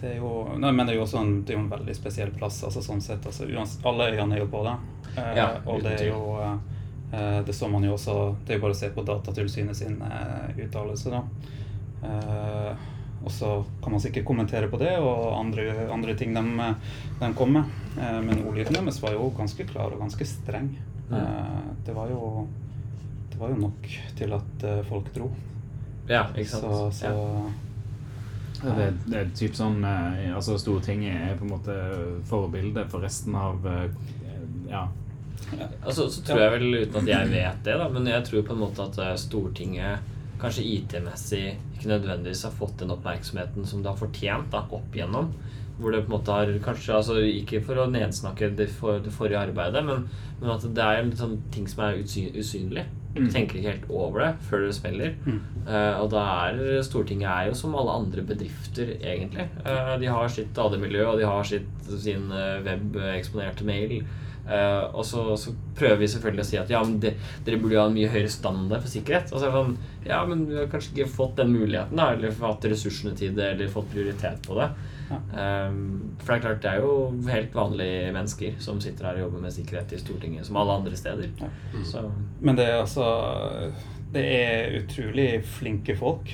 Det 0.00 0.12
er 0.12 0.16
jo, 0.20 0.30
nei, 0.58 0.70
men 0.72 0.87
det 0.87 0.92
er 0.94 0.98
jo 1.00 1.04
også 1.06 1.18
en, 1.20 1.32
det 1.42 1.54
er 1.54 1.58
jo 1.58 1.64
en 1.64 1.70
veldig 1.72 1.94
spesiell 1.96 2.30
plass. 2.30 2.61
altså 2.64 2.82
sånn 2.84 3.00
sett, 3.02 3.24
altså, 3.26 3.48
Alle 3.84 4.11
øyene 4.12 4.37
er 4.37 4.44
jo 4.44 4.46
på 4.52 4.61
det. 4.64 4.76
Eh, 5.16 5.32
Ja, 5.37 5.48
og 5.66 5.82
det 5.82 5.96
er 6.00 6.06
jo 6.12 6.20
eh, 7.12 7.40
Det 7.42 7.54
så 7.56 7.68
man 7.72 7.82
jo 7.82 7.94
også 7.96 8.37
Det 8.44 8.52
er 8.54 8.58
jo 8.58 8.62
bare 8.66 8.76
å 8.76 8.78
se 8.78 8.90
på 8.94 9.02
Datatilsynet 9.08 9.76
sin 9.76 10.00
eh, 10.02 10.64
uttalelse, 10.66 11.11
da. 11.11 11.22
Eh, 12.04 12.72
og 13.24 13.32
så 13.34 13.64
kan 13.82 13.90
man 13.92 14.00
sikkert 14.00 14.24
kommentere 14.28 14.68
på 14.70 14.78
det 14.78 14.92
og 15.02 15.32
andre, 15.40 15.88
andre 15.90 16.14
ting 16.14 16.32
de, 16.37 16.42
de 17.18 17.32
kom 17.34 17.50
med. 17.56 17.64
Eh, 17.98 18.20
men 18.22 18.44
ordlyden 18.46 18.78
deres 18.78 19.00
var 19.02 19.16
jo 19.16 19.32
ganske 19.37 19.66
klar 19.66 19.90
og 19.96 19.98
ganske 20.04 20.24
streng. 20.24 20.70
Eh, 21.11 21.72
det 21.87 21.94
var 21.96 22.08
jo 22.14 22.46
Det 23.32 23.38
var 23.40 23.50
jo 23.50 23.56
nok 23.66 23.88
til 24.18 24.32
at 24.34 24.64
folk 24.88 25.11
dro. 25.14 25.32
Ja, 26.08 26.28
ikke 26.34 26.48
sant? 26.50 26.62
Så, 26.64 26.90
så 27.02 27.11
Ja. 27.11 27.50
Det, 28.59 28.87
det 29.07 29.18
er 29.21 29.29
typ 29.38 29.55
sånn 29.55 29.85
eh, 29.87 30.31
altså 30.35 30.57
Stortinget 30.59 31.14
er 31.14 31.37
på 31.38 31.47
en 31.47 31.53
måte 31.53 31.75
forbildet 32.27 32.90
for 32.90 33.05
resten 33.07 33.37
av 33.38 33.66
eh, 33.71 33.90
Ja. 34.68 34.88
Altså, 35.87 36.09
så 36.11 36.23
tror 36.27 36.42
jeg 36.42 36.55
vel, 36.57 36.66
uten 36.83 36.99
at 37.01 37.09
jeg 37.09 37.29
vet 37.31 37.61
det, 37.64 37.77
da, 37.81 37.87
men 37.92 38.09
jeg 38.11 38.25
tror 38.27 38.42
på 38.49 38.57
en 38.57 38.64
måte 38.64 38.85
at 38.85 38.99
eh, 39.05 39.14
Stortinget 39.21 40.14
kanskje 40.42 40.66
IT-messig 40.66 41.44
ikke 41.77 41.92
nødvendigvis 41.92 42.44
har 42.47 42.55
fått 42.59 42.83
den 42.83 42.92
oppmerksomheten 42.94 43.66
som 43.66 43.83
det 43.83 43.90
har 43.90 43.99
fortjent 43.99 44.51
da, 44.53 44.64
opp 44.75 44.94
igjennom. 44.94 45.31
Hvor 45.79 45.94
det 45.94 46.03
på 46.05 46.11
en 46.11 46.16
måte 46.16 46.35
har 46.35 46.51
kanskje, 46.62 46.94
altså 46.97 47.21
Ikke 47.23 47.61
for 47.62 47.79
å 47.79 47.87
nedsnakke 47.90 48.51
det, 48.59 48.66
for, 48.75 48.99
det 49.03 49.14
forrige 49.14 49.44
arbeidet, 49.47 49.85
men, 49.87 50.09
men 50.40 50.51
at 50.51 50.66
det 50.66 50.85
er 50.85 51.05
liksom 51.07 51.37
ting 51.55 51.68
som 51.71 51.85
er 51.87 52.01
usynlig. 52.03 52.85
Du 53.18 53.24
Mm. 53.26 53.33
tenker 53.35 53.59
ikke 53.59 53.72
helt 53.72 53.90
over 53.90 54.20
det 54.22 54.31
før 54.48 54.64
du 54.66 54.72
spiller. 54.72 55.14
Mm. 55.26 55.40
Uh, 55.66 55.94
og 56.02 56.11
da 56.12 56.22
er 56.48 56.83
Stortinget 56.87 57.28
er 57.28 57.48
jo 57.50 57.54
som 57.59 57.74
alle 57.74 57.96
andre 57.98 58.22
bedrifter, 58.22 58.94
egentlig. 59.02 59.48
Uh, 59.66 59.96
de 59.98 60.07
har 60.07 60.28
sitt 60.33 60.57
AD-miljø, 60.59 61.04
og 61.11 61.18
de 61.18 61.26
har 61.26 61.44
sitt, 61.44 61.68
sin 61.98 62.31
eh, 62.33 62.61
web-eksponerte 62.64 63.64
mail. 63.66 64.04
Uh, 64.48 64.88
og 64.96 65.02
så, 65.04 65.37
så 65.37 65.52
prøver 65.76 65.98
vi 66.00 66.07
selvfølgelig 66.09 66.40
å 66.40 66.48
si 66.48 66.57
at 66.57 66.70
ja, 66.72 66.78
men 66.85 66.94
de, 67.02 67.11
dere 67.44 67.59
burde 67.61 67.74
jo 67.76 67.83
ha 67.83 67.88
en 67.90 67.96
mye 67.98 68.09
høyere 68.09 68.31
standard 68.33 68.81
for 68.81 68.88
sikkerhet. 68.88 69.28
Og 69.33 69.42
så 69.42 69.44
er 69.44 69.50
det 69.52 69.59
sånn, 69.59 69.74
ja, 70.09 70.22
men 70.24 70.46
vi 70.48 70.57
har 70.57 70.70
kanskje 70.72 70.94
ikke 70.94 71.11
fått 71.18 71.35
den 71.42 71.52
muligheten, 71.52 71.98
da, 72.00 72.12
eller 72.14 72.33
hatt 72.40 72.64
ressursene 72.64 73.12
til 73.18 73.35
det, 73.37 73.50
eller 73.57 73.68
fått 73.74 73.90
prioritet 73.92 74.40
på 74.48 74.57
det. 74.57 74.70
Um, 75.11 76.16
for 76.21 76.33
det 76.33 76.37
er 76.37 76.42
klart, 76.44 76.62
det 76.62 76.73
er 76.73 76.83
jo 76.83 76.94
helt 77.29 77.55
vanlige 77.57 78.11
mennesker 78.12 78.59
som 78.61 78.81
sitter 78.85 79.09
her 79.09 79.21
og 79.21 79.27
jobber 79.27 79.47
med 79.47 79.55
sikkerhet 79.55 79.94
i 79.97 80.01
Stortinget, 80.03 80.47
som 80.47 80.59
alle 80.61 80.77
andre 80.83 80.97
steder. 80.97 81.31
Ja. 81.40 81.49
Så 81.85 82.05
Men 82.40 82.57
det 82.57 82.66
er 82.68 82.81
altså 82.81 83.07
Det 84.12 84.25
er 84.25 84.77
utrolig 84.83 85.44
flinke 85.44 85.97
folk. 85.97 86.33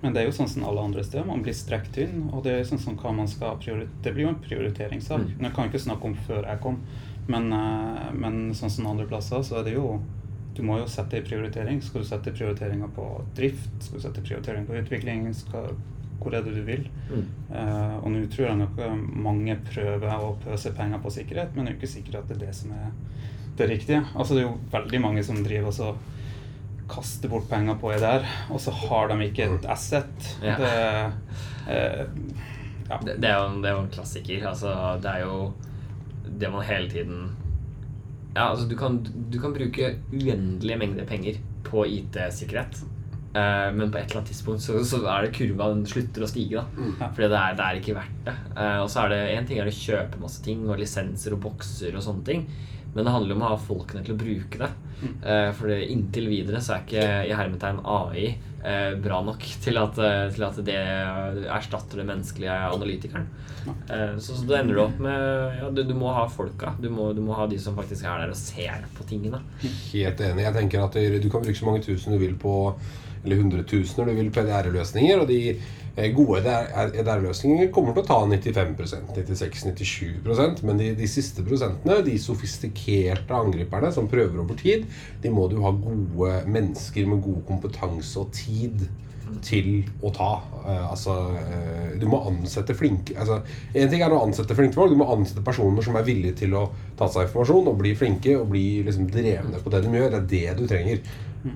Men 0.00 0.14
det 0.14 0.22
er 0.22 0.30
jo 0.30 0.34
sånn 0.34 0.48
som 0.48 0.64
alle 0.64 0.82
andre 0.88 1.02
steder. 1.04 1.26
Man 1.28 1.42
blir 1.44 1.56
strekt 1.56 1.98
inn. 2.00 2.28
Og 2.32 2.44
det 2.46 2.54
er 2.54 2.68
sånn 2.68 2.80
som 2.80 2.96
hva 3.00 3.12
man 3.12 3.28
skal 3.28 3.58
prioritere. 3.60 4.00
Det 4.04 4.14
blir 4.16 4.26
jo 4.26 4.32
en 4.32 4.40
prioriteringssak. 4.40 5.26
Mm. 5.26 5.44
Jeg 5.44 5.54
kan 5.56 5.68
ikke 5.68 5.82
snakke 5.82 6.08
om 6.08 6.16
før 6.28 6.48
jeg 6.48 6.62
kom, 6.64 6.80
men, 7.28 7.52
eh, 7.52 8.08
men 8.16 8.40
sånn 8.56 8.72
som 8.72 8.88
andre 8.90 9.06
plasser, 9.10 9.44
så 9.44 9.60
er 9.60 9.68
det 9.68 9.76
jo 9.76 10.00
Du 10.50 10.64
må 10.66 10.80
jo 10.80 10.86
sette 10.90 11.16
i 11.16 11.22
prioritering. 11.22 11.80
Skal 11.80 12.02
du 12.02 12.06
sette 12.08 12.32
prioriteringer 12.34 12.88
på 12.92 13.04
drift? 13.36 13.70
Skal 13.78 14.00
du 14.00 14.02
sette 14.02 14.20
prioriteringer 14.20 14.66
på 14.66 14.80
utvikling? 14.80 15.32
Skal, 15.32 15.76
hvor 16.20 16.34
er 16.36 16.42
det 16.44 16.52
du 16.54 16.62
vil? 16.66 16.84
mm. 17.10 17.24
Eh, 17.50 17.96
og 18.00 18.10
nå 18.12 18.20
tror 18.30 18.46
jeg 18.50 18.58
nok 18.60 18.78
eh, 18.78 18.96
mange 19.26 19.56
prøver 19.72 20.12
å 20.26 20.34
pøse 20.44 20.72
penger 20.76 21.00
på 21.02 21.10
sikkerhet, 21.14 21.54
men 21.56 21.64
det 21.64 21.72
er 21.72 21.76
jo 21.76 21.80
ikke 21.80 21.94
sikkert 21.96 22.20
at 22.22 22.28
det 22.30 22.36
er 22.36 22.46
det 22.46 22.54
som 22.60 22.72
er 22.76 22.90
det 23.58 23.68
riktige. 23.70 24.04
Altså 24.14 24.34
Det 24.36 24.42
er 24.44 24.48
jo 24.48 24.58
veldig 24.72 25.00
mange 25.02 25.24
som 25.26 25.40
driver 25.44 25.68
og 25.72 25.74
så 25.76 25.90
kaster 26.90 27.28
bort 27.30 27.48
penger 27.50 27.76
på 27.78 27.92
EDR, 27.94 28.24
og 28.50 28.60
så 28.60 28.72
har 28.74 29.08
de 29.12 29.26
ikke 29.28 29.44
et 29.54 29.66
asset. 29.70 30.30
Ja. 30.42 30.56
Det, 30.58 30.70
eh, 31.70 32.06
ja. 32.90 32.98
Det, 33.04 33.16
det, 33.22 33.28
er 33.30 33.36
jo, 33.38 33.44
en- 33.50 33.60
det 33.62 33.70
er 33.70 33.76
jo 33.76 33.82
en 33.84 33.92
klassiker. 33.94 34.46
Altså, 34.50 34.72
det 35.02 35.10
er 35.12 35.20
jo 35.26 35.52
det 36.40 36.50
man 36.50 36.64
hele 36.66 36.90
tiden 36.90 37.20
Ja, 38.34 38.48
altså, 38.52 38.66
du 38.70 38.76
kan, 38.78 39.00
du 39.30 39.38
kan 39.42 39.52
bruke 39.54 39.96
uendelige 40.12 40.78
mengder 40.78 41.04
penger 41.06 41.38
på 41.66 41.84
IT-sikkerhet. 41.86 42.82
Eh, 43.30 43.68
men 43.76 43.92
på 43.92 44.00
et 44.00 44.08
eller 44.08 44.20
annet 44.20 44.32
tidspunkt 44.32 44.64
så, 44.64 44.80
så 44.82 44.98
er 45.06 45.26
det 45.26 45.34
kurva 45.36 45.70
den 45.70 45.86
slutter 45.86 46.26
å 46.26 46.30
stige. 46.30 46.58
da 46.58 46.66
Mm. 46.80 46.96
Fordi 46.98 47.28
det 47.28 47.38
er, 47.38 47.56
det 47.58 47.66
er 47.66 47.80
ikke 47.80 47.96
verdt 47.96 48.20
det. 48.26 48.36
Uh, 48.56 48.78
og 48.82 48.90
så 48.90 49.04
er 49.04 49.12
det 49.12 49.20
en 49.36 49.48
ting 49.48 49.60
er 49.60 49.70
å 49.70 49.74
kjøpe 49.74 50.20
masse 50.22 50.42
ting 50.44 50.62
og 50.66 50.78
lisenser 50.80 51.36
og 51.36 51.42
bokser 51.44 51.96
og 51.96 52.04
sånne 52.04 52.26
ting. 52.26 52.46
Men 52.94 53.06
det 53.06 53.14
handler 53.14 53.36
om 53.36 53.42
å 53.44 53.50
ha 53.52 53.58
folkene 53.62 54.02
til 54.06 54.16
å 54.16 54.20
bruke 54.20 54.62
det. 54.62 54.70
Uh, 55.22 55.50
for 55.56 55.72
inntil 55.72 56.30
videre 56.32 56.62
så 56.64 56.74
er 56.74 56.86
ikke 56.86 57.04
i 57.28 57.36
hermetegn 57.36 57.82
AI 57.88 58.24
eh, 58.62 58.96
bra 59.00 59.20
nok 59.24 59.44
til 59.64 59.78
at, 59.80 59.96
til 60.34 60.44
at 60.44 60.58
det 60.66 60.76
erstatter 61.48 62.02
den 62.02 62.10
menneskelige 62.10 62.56
analytikeren. 62.68 63.28
Eh, 63.66 64.16
så, 64.18 64.36
så 64.36 64.48
da 64.48 64.58
ender 64.60 64.76
du 64.76 64.82
opp 64.84 65.00
med 65.00 65.60
Ja, 65.60 65.70
du, 65.72 65.82
du 65.88 65.94
må 65.96 66.12
ha 66.14 66.26
folka. 66.28 66.74
Du 66.80 66.90
må, 66.92 67.10
du 67.16 67.22
må 67.24 67.36
ha 67.38 67.46
de 67.50 67.58
som 67.60 67.78
faktisk 67.78 68.04
er 68.04 68.24
der 68.24 68.34
og 68.34 68.40
ser 68.40 68.84
på 68.96 69.06
tingene. 69.08 69.42
Helt 69.62 70.20
enig. 70.24 70.44
Jeg 70.48 70.56
tenker 70.58 70.84
at 70.84 70.98
du 70.98 71.30
kan 71.30 71.44
bruke 71.44 71.58
så 71.58 71.68
mange 71.68 71.84
tusen 71.86 72.16
du 72.16 72.20
vil 72.20 72.36
på 72.40 72.56
eller 73.24 73.40
hundretusener 73.40 74.08
du 74.08 74.16
vil 74.16 74.30
på 74.32 74.42
EDR-løsninger. 74.44 75.22
Og 75.22 75.28
de 75.30 75.40
eh, 75.52 76.08
gode 76.16 76.40
EDR-løsninger 76.40 77.72
kommer 77.74 77.96
til 77.96 78.04
å 78.04 78.08
ta 78.08 78.20
95% 78.24 79.12
96-97% 79.16 80.64
Men 80.66 80.80
de, 80.80 80.92
de 80.98 81.10
siste 81.10 81.44
prosentene, 81.46 82.00
de 82.06 82.16
sofistikerte 82.20 83.36
angriperne 83.36 83.92
som 83.94 84.08
prøver 84.10 84.40
over 84.42 84.58
tid, 84.60 84.88
de 85.22 85.34
må 85.34 85.48
du 85.50 85.60
ha 85.64 85.74
gode 85.74 86.40
mennesker 86.50 87.08
med 87.10 87.22
god 87.26 87.44
kompetanse 87.50 88.18
og 88.20 88.32
tid 88.36 88.88
til 89.44 89.84
å 90.02 90.10
ta. 90.14 90.30
Eh, 90.64 90.90
altså, 90.90 91.14
eh, 91.38 91.92
du 92.00 92.06
må 92.10 92.20
ansette 92.28 92.74
flinke 92.76 93.14
altså, 93.18 93.40
En 93.74 93.90
ting 93.90 94.02
er 94.02 94.12
å 94.12 94.22
ansette 94.24 94.56
flinke 94.58 94.76
folk. 94.76 94.92
Du 94.92 94.98
må 95.00 95.08
ansette 95.12 95.44
personer 95.46 95.84
som 95.86 95.96
er 95.96 96.06
villige 96.06 96.40
til 96.42 96.56
å 96.58 96.66
ta 96.98 97.08
seg 97.08 97.28
informasjon 97.28 97.70
og 97.70 97.78
bli 97.80 97.94
flinke 97.98 98.36
og 98.40 98.50
bli 98.52 98.82
liksom, 98.86 99.08
drevne 99.12 99.62
på 99.62 99.72
det 99.72 99.84
de 99.84 99.94
gjør. 99.96 100.18
Det 100.18 100.20
er 100.20 100.56
det 100.58 100.58
du 100.58 100.70
trenger 100.70 101.02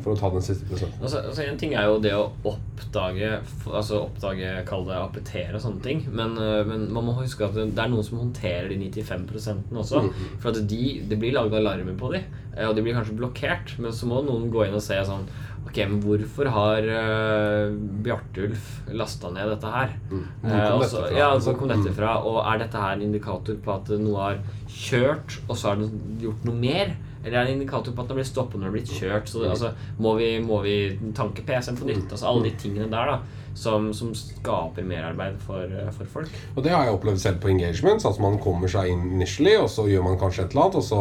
for 0.03 0.15
å 0.15 0.17
ta 0.19 0.31
den 0.33 0.45
siste 0.45 0.65
prosenten. 0.69 1.03
Altså, 1.03 1.21
altså 1.29 1.43
En 1.45 1.59
ting 1.61 1.75
er 1.77 1.85
jo 1.91 1.99
det 2.01 2.13
å 2.17 2.31
oppdage 2.49 3.41
Altså 3.69 3.99
oppdage, 4.07 4.53
kall 4.69 4.87
det 4.89 4.97
appetere 4.97 5.55
og 5.59 5.61
sånne 5.65 5.83
ting. 5.85 6.05
Men, 6.11 6.37
øh, 6.41 6.63
men 6.67 6.87
man 6.95 7.05
må 7.09 7.17
huske 7.21 7.45
at 7.45 7.55
det 7.59 7.67
det 7.75 7.83
er 7.85 7.91
noen 7.93 8.05
som 8.07 8.19
håndterer 8.23 8.69
de 8.73 8.79
95% 8.89 9.75
også. 9.77 10.05
For 10.41 10.51
at 10.55 10.63
de, 10.71 10.83
det 11.09 11.19
blir 11.21 11.35
laget 11.37 11.59
alarmer 11.61 11.97
på 12.01 12.13
de, 12.15 12.23
eh, 12.57 12.67
og 12.69 12.75
de 12.77 12.83
blir 12.87 12.95
kanskje 12.97 13.17
blokkert. 13.19 13.75
Men 13.79 13.93
så 13.93 14.07
må 14.09 14.23
noen 14.25 14.49
gå 14.53 14.65
inn 14.67 14.75
og 14.79 14.83
se 14.85 14.97
sånn 15.05 15.27
Ok, 15.65 15.79
men 15.89 15.97
hvorfor 16.05 16.47
har 16.53 16.85
uh, 16.87 17.73
Bjartulf 18.05 18.67
lasta 18.93 19.31
ned 19.33 19.49
dette 19.55 19.71
her? 19.73 19.95
Mm. 20.11 20.27
Hvor 20.43 20.53
Eh, 20.53 20.69
kom 20.71 20.83
uh? 20.85 21.17
Ja, 21.17 21.31
kom 21.57 21.69
dette 21.73 21.89
Mm. 21.89 21.95
fra? 21.97 22.11
Og 22.23 22.37
er 22.45 22.59
dette 22.59 22.77
her 22.79 22.93
en 22.93 23.03
indikator 23.03 23.57
på 23.65 23.73
at 23.75 23.89
noe 23.99 24.21
har 24.21 24.39
kjørt, 24.69 25.39
og 25.49 25.57
så 25.57 25.69
har 25.73 25.77
det 25.81 25.89
gjort 26.21 26.45
noe 26.45 26.55
mer? 26.55 26.95
Eller 27.25 27.39
er 27.39 27.47
det 27.47 27.55
en 27.55 27.61
indikator 27.61 27.95
på 27.97 28.05
at 28.05 28.11
det 28.13 28.19
blir 28.19 28.29
stoppet 28.29 28.61
når 28.61 28.71
det 28.71 28.77
blir 28.77 28.99
kjørt? 29.01 29.31
Så 29.31 29.41
det, 29.43 29.51
altså, 29.55 29.73
må, 29.99 30.15
vi, 30.21 30.29
må 30.45 30.61
vi 30.65 30.77
tanke 31.17 31.43
PC-en 31.47 31.81
på 31.81 31.89
nytt? 31.89 32.11
Altså 32.11 32.29
alle 32.29 32.51
de 32.51 32.55
tingene 32.61 32.91
der 32.93 33.15
da 33.15 33.19
som, 33.55 33.93
som 33.95 34.11
skaper 34.15 34.83
merarbeid 34.83 35.39
for, 35.47 35.71
for 35.95 36.11
folk. 36.11 36.41
Og 36.57 36.65
det 36.65 36.73
har 36.75 36.89
jeg 36.89 36.97
opplevd 36.97 37.23
selv 37.23 37.41
på 37.43 37.53
engagements. 37.53 38.07
At 38.09 38.19
man 38.23 38.41
kommer 38.43 38.71
seg 38.71 38.91
inn 38.91 39.07
initially, 39.15 39.55
og 39.61 39.71
så 39.71 39.87
gjør 39.91 40.05
man 40.09 40.19
kanskje 40.21 40.47
et 40.47 40.57
eller 40.57 40.67
annet, 40.67 40.81
og 40.83 40.87
så 40.89 41.01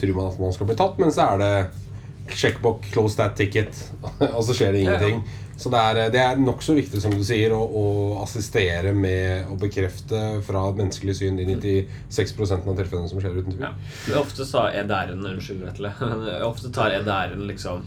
tror 0.00 0.16
man 0.16 0.32
at 0.32 0.40
man 0.40 0.56
skal 0.56 0.70
bli 0.70 0.78
tatt, 0.80 0.98
men 1.02 1.12
så 1.12 1.28
er 1.34 1.44
det 1.44 1.52
checkbook, 2.30 2.86
close 2.94 3.18
that 3.18 3.36
ticket, 3.36 3.76
og 4.36 4.42
så 4.46 4.56
skjer 4.56 4.76
det 4.76 4.84
Ja, 4.86 4.96
ja. 5.02 5.20
Så 5.60 5.68
det 5.72 5.80
er, 5.80 5.98
det 6.14 6.20
er 6.24 6.38
nokså 6.40 6.72
viktig, 6.78 7.02
som 7.02 7.12
du 7.12 7.20
sier, 7.26 7.52
å, 7.52 7.60
å 7.60 7.84
assistere 8.22 8.94
med 8.96 9.50
å 9.52 9.58
bekrefte 9.60 10.40
fra 10.46 10.62
menneskelig 10.72 11.18
syn 11.18 11.36
de 11.36 11.44
96% 11.50 12.64
av 12.64 12.78
tilfellene 12.78 13.10
som 13.10 13.20
skjer, 13.20 13.36
uten 13.42 13.52
tvil. 13.52 13.66
Ja. 13.68 13.74
Men 14.08 14.18
Ofte 14.22 14.46
tar 14.48 14.72
EDR-en 14.80 15.28
Unnskyld, 15.34 15.66
Vetle. 15.68 15.92
Ofte 16.48 16.72
tar 16.72 16.96
EDR-en 16.96 17.44
liksom 17.50 17.84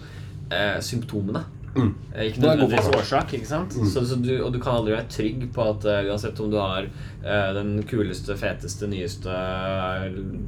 eh, 0.53 0.77
symptomene. 0.86 1.41
Mm. 1.73 1.89
Eh, 2.13 2.27
Ikke 2.27 2.41
Det 2.43 2.49
nødvendigvis 2.51 2.91
årsak. 2.93 3.33
ikke 3.33 3.49
sant? 3.49 3.73
Så, 3.89 4.05
så 4.05 4.15
du, 4.21 4.36
og 4.45 4.53
du 4.53 4.59
kan 4.62 4.77
aldri 4.77 4.93
være 4.93 5.09
trygg 5.09 5.47
på 5.55 5.65
at 5.71 5.89
eh, 5.89 6.05
uansett 6.12 6.39
om 6.45 6.51
du 6.53 6.59
har 6.62 6.86
eh, 6.86 7.49
den 7.57 7.79
kuleste, 7.89 8.38
feteste, 8.38 8.86
nyeste 8.91 9.33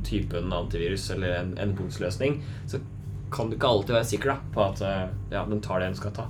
typen 0.06 0.54
antivirus 0.54 1.10
eller 1.16 1.40
en 1.40 1.56
endpunktsløsning, 1.66 2.38
så 2.70 2.84
kan 3.34 3.50
du 3.50 3.58
ikke 3.58 3.68
alltid 3.68 3.98
være 3.98 4.10
sikker 4.14 4.36
da, 4.36 4.40
på 4.54 4.66
at 4.70 4.82
eh, 4.86 5.06
ja, 5.34 5.46
den 5.50 5.66
tar 5.66 5.82
det 5.82 5.90
den 5.90 5.98
skal 6.04 6.14
ta. 6.22 6.30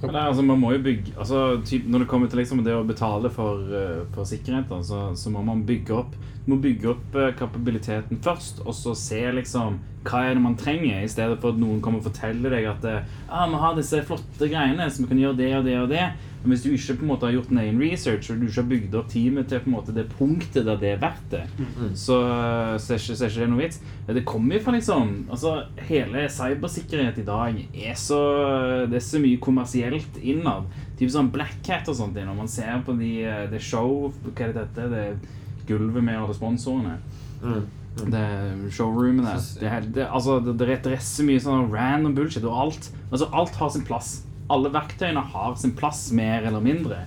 Men 0.00 0.14
det, 0.14 0.20
altså, 0.20 0.42
man 0.42 0.60
må 0.60 0.72
jo 0.72 0.80
bygge 0.84 1.12
altså, 1.18 1.60
typ, 1.66 1.84
Når 1.84 2.04
det 2.04 2.08
kommer 2.08 2.30
til 2.30 2.40
liksom, 2.40 2.62
det 2.64 2.72
å 2.72 2.86
betale 2.88 3.30
for, 3.32 3.66
eh, 3.68 4.02
for 4.14 4.28
sikkerhet, 4.28 4.70
da, 4.70 4.80
så, 4.86 5.10
så 5.18 5.32
må 5.32 5.44
man 5.44 5.66
bygge 5.68 5.96
opp 5.96 6.16
må 6.50 6.58
bygge 6.60 6.88
opp 6.94 7.16
eh, 7.18 7.32
kapabiliteten 7.38 8.20
først, 8.24 8.62
og 8.64 8.74
så 8.76 8.94
se 8.98 9.20
liksom 9.36 9.78
hva 10.08 10.22
er 10.24 10.36
det 10.36 10.42
man 10.42 10.56
trenger, 10.58 11.02
i 11.04 11.10
stedet 11.12 11.36
for 11.42 11.52
at 11.52 11.60
noen 11.60 11.82
kommer 11.84 12.00
og 12.00 12.08
forteller 12.08 12.54
deg 12.56 12.68
at 12.70 12.86
eh, 12.88 13.14
ah, 13.28 13.46
vi 13.50 13.60
har 13.60 13.76
disse 13.76 14.00
flotte 14.08 14.48
greiene, 14.48 14.88
så 14.88 15.04
vi 15.04 15.10
kan 15.10 15.20
gjøre 15.20 15.40
det 15.42 15.50
og 15.58 15.68
det 15.68 15.76
og 15.82 15.90
det. 15.92 16.06
Men 16.42 16.54
hvis 16.54 16.62
du 16.64 16.70
ikke 16.72 16.94
på 17.00 17.04
en 17.04 17.10
måte 17.10 17.28
har 17.28 17.34
gjort 17.34 17.50
en 17.52 17.58
egen 17.60 17.80
research, 17.82 18.30
og 18.32 18.40
du 18.40 18.46
ikke 18.46 18.62
har 18.62 18.68
bygd 18.70 18.94
opp 18.96 19.08
teamet 19.12 19.48
til 19.50 19.60
på 19.60 19.68
en 19.68 19.74
måte 19.74 19.94
det 19.96 20.06
punktet 20.14 20.64
der 20.64 20.78
det 20.80 20.94
er 20.94 21.02
verdt 21.02 21.34
det, 21.34 21.42
så, 21.92 22.16
så, 22.80 22.94
er 22.94 23.02
ikke, 23.02 23.16
så 23.18 23.26
er 23.26 23.32
ikke 23.32 23.42
det 23.42 23.48
noe 23.52 23.60
vits. 23.60 23.80
Det 24.08 24.24
kommer 24.28 24.56
jo 24.56 24.62
fra 24.64 24.74
liksom 24.74 25.10
altså, 25.30 25.52
Hele 25.90 26.24
cybersikkerhet 26.32 27.20
i 27.20 27.26
dag 27.26 27.58
er 27.60 27.98
så 27.98 28.20
Det 28.90 28.96
er 28.98 29.04
så 29.04 29.20
mye 29.22 29.40
kommersielt 29.42 30.16
innad. 30.22 30.70
Typ 30.98 31.12
sånn 31.12 31.28
Black 31.34 31.68
Hat 31.68 31.88
og 31.92 31.98
sånt. 31.98 32.16
Når 32.16 32.38
man 32.38 32.48
ser 32.50 32.80
på 32.86 32.96
de, 32.98 33.12
eh, 33.28 33.44
det 33.52 33.60
show 33.64 34.08
Hva 34.24 34.32
er 34.48 34.54
det 34.54 34.64
dette? 34.64 34.88
Det 34.94 35.68
gulvet 35.68 36.02
med 36.02 36.18
alle 36.18 36.34
sponsorene. 36.34 36.96
Mm. 37.42 37.68
Det 38.10 38.72
showroomet 38.72 39.26
der. 39.26 39.44
Det, 39.60 39.94
det, 39.94 40.08
altså, 40.08 40.40
det, 40.40 40.56
det 40.58 40.94
er 40.94 41.04
så 41.04 41.26
mye 41.26 41.42
sånn 41.42 41.70
random 41.72 42.14
bullshit, 42.16 42.44
og 42.48 42.64
alt 42.64 42.90
Altså, 43.10 43.26
alt 43.34 43.56
har 43.58 43.70
sin 43.74 43.86
plass. 43.86 44.20
Alle 44.50 44.72
verktøyene 44.74 45.22
har 45.32 45.56
sin 45.60 45.74
plass, 45.78 46.08
mer 46.16 46.46
eller 46.46 46.62
mindre. 46.64 47.04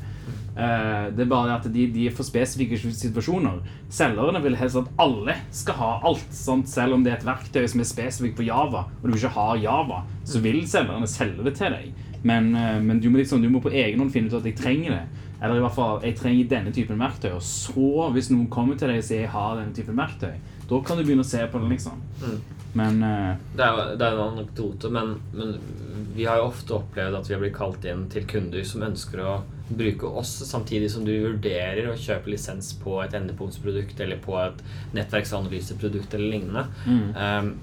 Uh, 0.54 1.10
det 1.10 1.24
er 1.24 1.30
bare 1.32 1.56
at 1.56 1.64
de, 1.74 1.88
de 1.90 2.06
er 2.06 2.14
for 2.14 2.28
spesifikke 2.28 2.78
situasjoner. 2.78 3.64
Selgerne 3.94 4.42
vil 4.44 4.58
helst 4.60 4.78
at 4.78 4.92
alle 5.02 5.36
skal 5.52 5.80
ha 5.80 5.92
alt. 6.06 6.28
Sant? 6.36 6.70
Selv 6.70 6.98
om 6.98 7.06
det 7.06 7.14
er 7.14 7.20
et 7.20 7.28
verktøy 7.28 7.66
som 7.70 7.82
er 7.82 7.90
spesifikt 7.90 8.38
for 8.38 8.46
Java, 8.46 8.86
og 9.02 9.10
du 9.10 9.18
ikke 9.18 9.34
har 9.34 9.62
Java, 9.64 10.04
så 10.30 10.44
vil 10.44 10.62
selgerne 10.70 11.10
selge 11.10 11.46
det 11.48 11.56
til 11.58 11.74
deg. 11.74 11.92
Men, 12.24 12.54
uh, 12.56 12.78
men 12.84 13.02
du, 13.02 13.10
må 13.10 13.24
liksom, 13.24 13.42
du 13.42 13.50
må 13.52 13.64
på 13.64 13.74
egen 13.74 14.00
hånd 14.04 14.14
finne 14.14 14.30
ut 14.30 14.40
at 14.40 14.50
jeg 14.52 14.60
trenger 14.62 14.98
det. 15.00 15.04
Eller 15.44 15.60
i 15.60 15.64
hvert 15.66 15.76
fall, 15.76 15.98
jeg 16.06 16.16
trenger 16.16 16.52
denne 16.54 16.72
typen 16.72 17.02
verktøy. 17.02 17.34
Og 17.36 17.44
så, 17.44 18.08
hvis 18.16 18.30
noen 18.32 18.48
kommer 18.54 18.78
til 18.80 18.94
deg 18.94 19.02
og 19.02 19.08
sier 19.10 19.26
jeg 19.26 19.34
har 19.34 19.58
denne 19.58 19.76
typen 19.76 19.98
verktøy, 20.00 20.38
da 20.70 20.80
kan 20.86 20.96
du 20.96 21.04
begynne 21.04 21.26
å 21.26 21.28
se 21.28 21.42
på 21.52 21.60
det, 21.60 21.72
liksom. 21.74 21.98
Mm. 22.22 22.38
Men 22.74 23.04
uh, 23.06 23.34
Det 23.54 23.66
er 23.66 23.74
jo 23.74 23.98
det 23.98 24.06
er 24.08 24.16
en 24.16 24.30
anekdote, 24.34 24.90
men, 24.94 25.16
men 25.34 25.58
vi 26.16 26.26
har 26.30 26.42
jo 26.42 26.50
ofte 26.52 26.78
opplevd 26.78 27.20
at 27.20 27.30
vi 27.30 27.36
har 27.36 27.44
blitt 27.44 27.58
kalt 27.58 27.86
inn 27.90 28.08
til 28.14 28.26
kunder 28.30 28.66
som 28.68 28.86
ønsker 28.86 29.22
å 29.22 29.36
bruke 29.74 30.10
oss, 30.20 30.32
samtidig 30.46 30.90
som 30.92 31.06
du 31.08 31.14
vurderer 31.14 31.88
å 31.90 31.98
kjøpe 31.98 32.34
lisens 32.34 32.74
på 32.82 32.98
et 33.02 33.14
endepunktsprodukt 33.18 34.02
eller 34.04 34.20
på 34.22 34.36
et 34.42 34.60
nettverksanalyseprodukt 34.98 36.18
eller 36.18 36.34
lignende. 36.38 36.66
mm. 36.86 37.06
Um, 37.14 37.54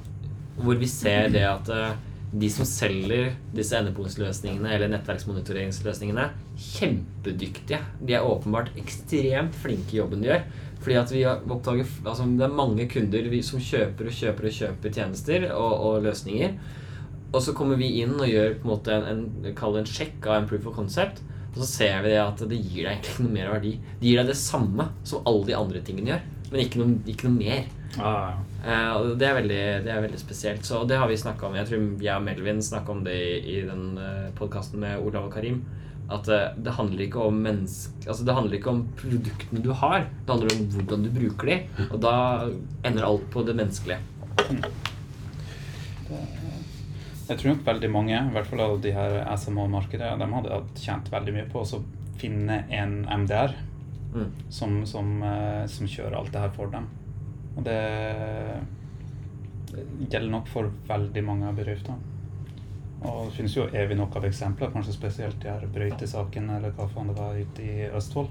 hvor 0.61 0.77
vi 0.77 0.87
ser 0.91 1.31
det 1.33 1.45
at 1.47 1.69
eh, 1.73 1.93
de 2.31 2.49
som 2.53 2.67
selger 2.69 3.33
disse 3.57 3.75
endepunktsløsningene 3.75 4.71
eller 4.71 4.91
nettverksmonitoreringsløsningene, 4.93 6.29
kjempedyktige. 6.55 7.81
De 8.07 8.15
er 8.15 8.27
åpenbart 8.27 8.71
ekstremt 8.79 9.57
flinke 9.59 9.97
i 9.97 9.99
jobben 9.99 10.23
de 10.23 10.31
gjør. 10.31 10.45
Fordi 10.81 10.97
at 10.97 11.11
vi 11.13 11.25
har 11.27 11.43
oppdaget, 11.45 11.91
altså 12.07 12.25
Det 12.25 12.47
er 12.47 12.55
mange 12.57 12.87
kunder 12.89 13.43
som 13.43 13.61
kjøper 13.61 14.07
og 14.07 14.15
kjøper 14.17 14.47
og 14.47 14.55
kjøper 14.61 14.95
tjenester 14.95 15.51
og, 15.53 15.73
og 15.89 16.03
løsninger. 16.07 16.55
Og 17.33 17.43
så 17.43 17.53
kommer 17.55 17.77
vi 17.79 18.01
inn 18.01 18.15
og 18.17 18.31
gjør 18.31 18.57
på 18.61 18.67
en 18.67 18.73
måte 18.73 18.95
en, 18.95 19.27
en, 19.45 19.55
en 19.55 19.91
sjekk 19.91 20.25
av 20.27 20.39
en 20.39 20.49
proof 20.49 20.71
of 20.71 20.79
concept. 20.79 21.21
Og 21.51 21.61
så 21.65 21.67
ser 21.67 22.07
vi 22.07 22.15
at 22.15 22.41
det 22.47 22.59
gir 22.63 22.87
deg 22.87 22.95
egentlig 22.95 23.27
noe 23.27 23.35
mer 23.35 23.53
verdi. 23.57 23.75
Det 23.99 24.07
gir 24.07 24.23
deg 24.23 24.31
det 24.31 24.39
samme 24.39 24.87
som 25.03 25.27
alle 25.27 25.51
de 25.51 25.59
andre 25.59 25.83
tingene 25.85 26.15
gjør, 26.15 26.25
men 26.51 26.63
ikke 26.63 26.81
noe, 26.81 26.99
ikke 27.11 27.27
noe 27.27 27.39
mer. 27.39 27.69
Ah, 27.99 28.35
Eh, 28.61 28.91
og 28.93 29.15
det 29.17 29.25
er, 29.25 29.37
veldig, 29.39 29.61
det 29.87 29.93
er 29.93 30.03
veldig 30.05 30.19
spesielt. 30.21 30.67
Så 30.69 30.83
det 30.85 30.99
har 31.01 31.09
vi 31.09 31.17
snakka 31.17 31.47
om. 31.49 31.55
Jeg 31.57 31.67
tror 31.71 32.03
jeg 32.05 32.13
og 32.13 32.25
Melvin 32.27 32.59
snakka 32.63 32.93
om 32.93 33.05
det 33.07 33.15
i, 33.17 33.39
i 33.55 33.61
den 33.65 33.95
uh, 33.97 34.29
podkasten 34.37 34.83
med 34.83 35.01
Olav 35.01 35.31
og 35.31 35.33
Karim. 35.33 35.63
At 36.11 36.29
eh, 36.29 36.51
det 36.59 36.75
handler 36.77 37.07
ikke 37.07 37.23
om 37.25 37.39
menneske, 37.41 38.05
Altså 38.05 38.27
det 38.27 38.35
handler 38.37 38.59
ikke 38.59 38.73
om 38.75 38.83
produktene 38.99 39.63
du 39.65 39.71
har. 39.73 40.05
Det 40.27 40.35
handler 40.35 40.53
om 40.57 40.69
hvordan 40.75 41.07
du 41.07 41.11
bruker 41.15 41.53
de. 41.53 41.57
Og 41.89 41.97
da 42.05 42.15
ender 42.85 43.07
alt 43.09 43.25
på 43.33 43.47
det 43.49 43.57
menneskelige. 43.57 44.01
Jeg 47.31 47.39
tror 47.39 47.53
nok 47.53 47.67
veldig 47.67 47.91
mange, 47.95 48.19
i 48.19 48.35
hvert 48.35 48.49
fall 48.51 48.61
av 48.65 48.81
de 48.83 48.93
her 48.93 49.21
SMO-markedet, 49.39 50.17
de 50.19 50.31
hadde 50.35 50.63
tjent 50.83 51.13
veldig 51.13 51.37
mye 51.37 51.49
på 51.53 51.63
å 51.63 51.83
finne 52.21 52.65
en 52.75 53.05
MDR 53.25 53.55
Mm. 54.11 54.27
som, 54.51 54.87
som, 54.87 55.23
eh, 55.23 55.67
som 55.71 55.87
kjører 55.87 56.17
alt 56.19 56.33
det 56.35 56.41
her 56.43 56.51
for 56.51 56.67
dem. 56.67 56.89
Og 57.57 57.65
det 57.67 57.81
gjelder 60.11 60.31
nok 60.33 60.49
for 60.51 60.71
veldig 60.89 61.23
mange 61.27 61.51
av 61.51 61.59
bedriftene. 61.59 61.99
Og 63.01 63.31
det 63.31 63.37
finnes 63.39 63.55
jo 63.57 63.69
evig 63.73 63.97
nok 63.97 64.17
av 64.21 64.27
eksempler, 64.29 64.73
kanskje 64.75 64.93
spesielt 64.93 65.39
de 65.41 65.49
her 65.49 65.63
brøytesakene 65.73 66.59
eller 66.59 66.75
hva 66.77 66.89
faen 66.91 67.09
det 67.09 67.17
var 67.17 67.39
ute 67.39 67.65
i 67.65 67.87
Østfold. 67.97 68.29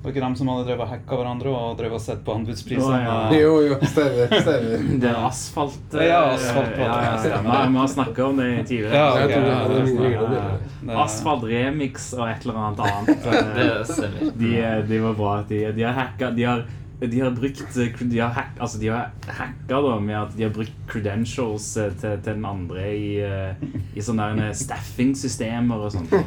Det 0.00 0.06
var 0.06 0.14
ikke 0.14 0.22
dem 0.24 0.34
som 0.40 0.48
hadde 0.48 0.64
drevet 0.64 0.88
hacka 0.88 1.16
hverandre 1.20 1.50
og 1.52 1.74
drevet 1.76 1.98
og 1.98 2.02
sett 2.02 2.22
på 2.24 2.32
anbudsprisene. 2.32 2.96
Å, 2.96 3.00
ja. 3.04 3.16
Jo, 3.36 3.50
jo, 3.68 3.76
stemmer. 3.92 4.32
stemmer. 4.40 4.84
Det 5.02 5.10
er 5.10 5.18
asfalt 5.28 5.94
eh, 6.00 6.06
Ja, 6.08 6.20
asfalt 6.32 6.78
ja, 6.80 6.86
ja, 7.04 7.10
stemmer. 7.20 7.66
Vi 7.74 7.78
har 7.82 7.90
snakka 7.94 8.24
om 8.30 8.40
det 8.40 8.48
tidligere. 8.70 8.96
Ja, 8.96 9.10
Jeg 9.20 9.28
ok, 9.28 9.34
tror 9.36 9.44
det 10.00 10.14
ja, 10.16 10.46
Ja, 10.88 10.96
Asfalt 11.04 11.44
remix 11.52 12.08
og 12.16 12.24
et 12.32 12.46
eller 12.48 12.62
annet 12.64 12.80
annet. 12.88 13.28
Eh, 13.28 13.52
Det 13.60 13.68
stemmer. 13.92 14.32
De, 14.40 14.52
de 14.88 15.02
var 15.04 15.18
bra. 15.20 15.34
De, 15.52 15.60
de 15.76 15.84
har 15.86 15.98
hacka 16.00 16.32
De 16.40 16.48
har, 16.48 16.64
de 17.00 17.20
har 17.20 17.30
brukt 17.30 17.76
eh, 17.76 18.00
De 18.00 18.18
har, 18.18 18.32
hack, 18.36 18.56
altså 18.60 18.78
de 18.78 18.88
har 18.92 19.10
hacka 19.26 19.80
da 19.80 19.98
med 20.00 20.16
at 20.18 20.34
de 20.36 20.44
har 20.44 20.52
brukt 20.52 20.72
credentials 20.90 21.76
eh, 21.80 21.92
til, 21.96 22.18
til 22.20 22.34
den 22.34 22.44
andre 22.44 22.88
i, 22.92 23.12
eh, 23.24 23.62
i 23.96 24.04
sånne 24.04 24.50
staffing-systemer 24.56 25.86
og 25.86 25.94
sånt. 25.96 26.12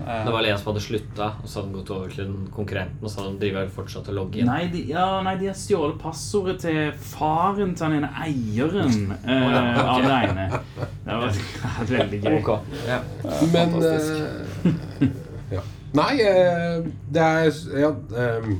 Ja, 0.00 0.22
Det 0.24 0.32
var 0.32 0.46
en 0.48 0.56
som 0.56 0.70
hadde 0.70 0.80
slutta, 0.80 1.26
og 1.42 1.48
så 1.50 1.58
hadde 1.58 1.66
han 1.66 1.74
gått 1.74 1.90
over 1.92 2.12
til 2.14 2.28
konkurrenten, 2.54 3.02
og 3.02 3.10
så 3.10 3.18
hadde 3.18 3.32
han 3.34 3.40
driver 3.42 3.66
fortsatt 3.74 4.06
å 4.08 4.14
logge 4.16 4.40
inn. 4.40 4.48
Nei, 4.48 4.62
de, 4.72 4.80
ja, 4.88 5.04
nei, 5.26 5.34
de 5.36 5.50
har 5.50 5.58
stjålet 5.60 5.98
passordet 6.00 6.62
til 6.62 6.78
faren 7.10 7.74
til 7.76 7.84
den 7.84 7.98
ene 7.98 8.08
eieren 8.24 9.12
eh, 9.18 9.34
oh, 9.34 9.52
ja, 9.52 9.60
okay. 9.74 9.84
av 9.84 10.06
det 10.06 10.16
ene. 10.30 10.46
Det 11.04 11.18
var 11.20 11.42
veldig 11.98 12.22
gøy. 12.22 12.38
Okay. 12.38 12.80
Ja. 12.88 12.98
Men 13.52 13.76
eh, 13.90 15.06
ja. 15.58 15.68
Nei, 16.00 16.10
det 17.12 17.28
er 17.28 17.62
ja, 17.82 17.92
eh, 18.24 18.52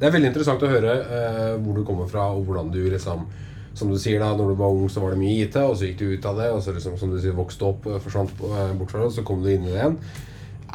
Det 0.00 0.08
er 0.08 0.14
veldig 0.14 0.30
interessant 0.30 0.62
å 0.64 0.70
høre 0.70 0.92
eh, 1.12 1.54
hvor 1.60 1.76
du 1.76 1.84
kommer 1.84 2.08
fra, 2.08 2.30
og 2.32 2.46
hvordan 2.48 2.72
du 2.72 2.80
liksom 2.88 3.26
Som 3.76 3.92
du 3.92 3.98
sier 4.00 4.18
da, 4.18 4.32
når 4.34 4.48
du 4.50 4.56
var 4.58 4.72
ung, 4.74 4.88
så 4.90 5.02
var 5.02 5.12
det 5.14 5.20
mye 5.20 5.44
IT, 5.44 5.54
og 5.60 5.76
så 5.78 5.86
gikk 5.86 6.00
du 6.00 6.08
ut 6.16 6.24
av 6.26 6.40
det, 6.40 6.48
og 6.50 6.58
så 6.64 6.72
liksom, 6.74 6.96
som 6.98 7.12
du 7.12 7.20
sier, 7.22 7.36
vokste 7.36 7.68
opp, 7.68 7.84
eh, 7.86 8.00
forsvant 8.02 8.32
eh, 8.48 8.72
bort 8.80 8.90
fra 8.90 9.02
det, 9.02 9.10
og 9.12 9.14
så 9.14 9.24
kom 9.28 9.44
du 9.44 9.50
inn 9.52 9.68
i 9.68 9.70
det 9.70 9.76
igjen. 9.76 9.94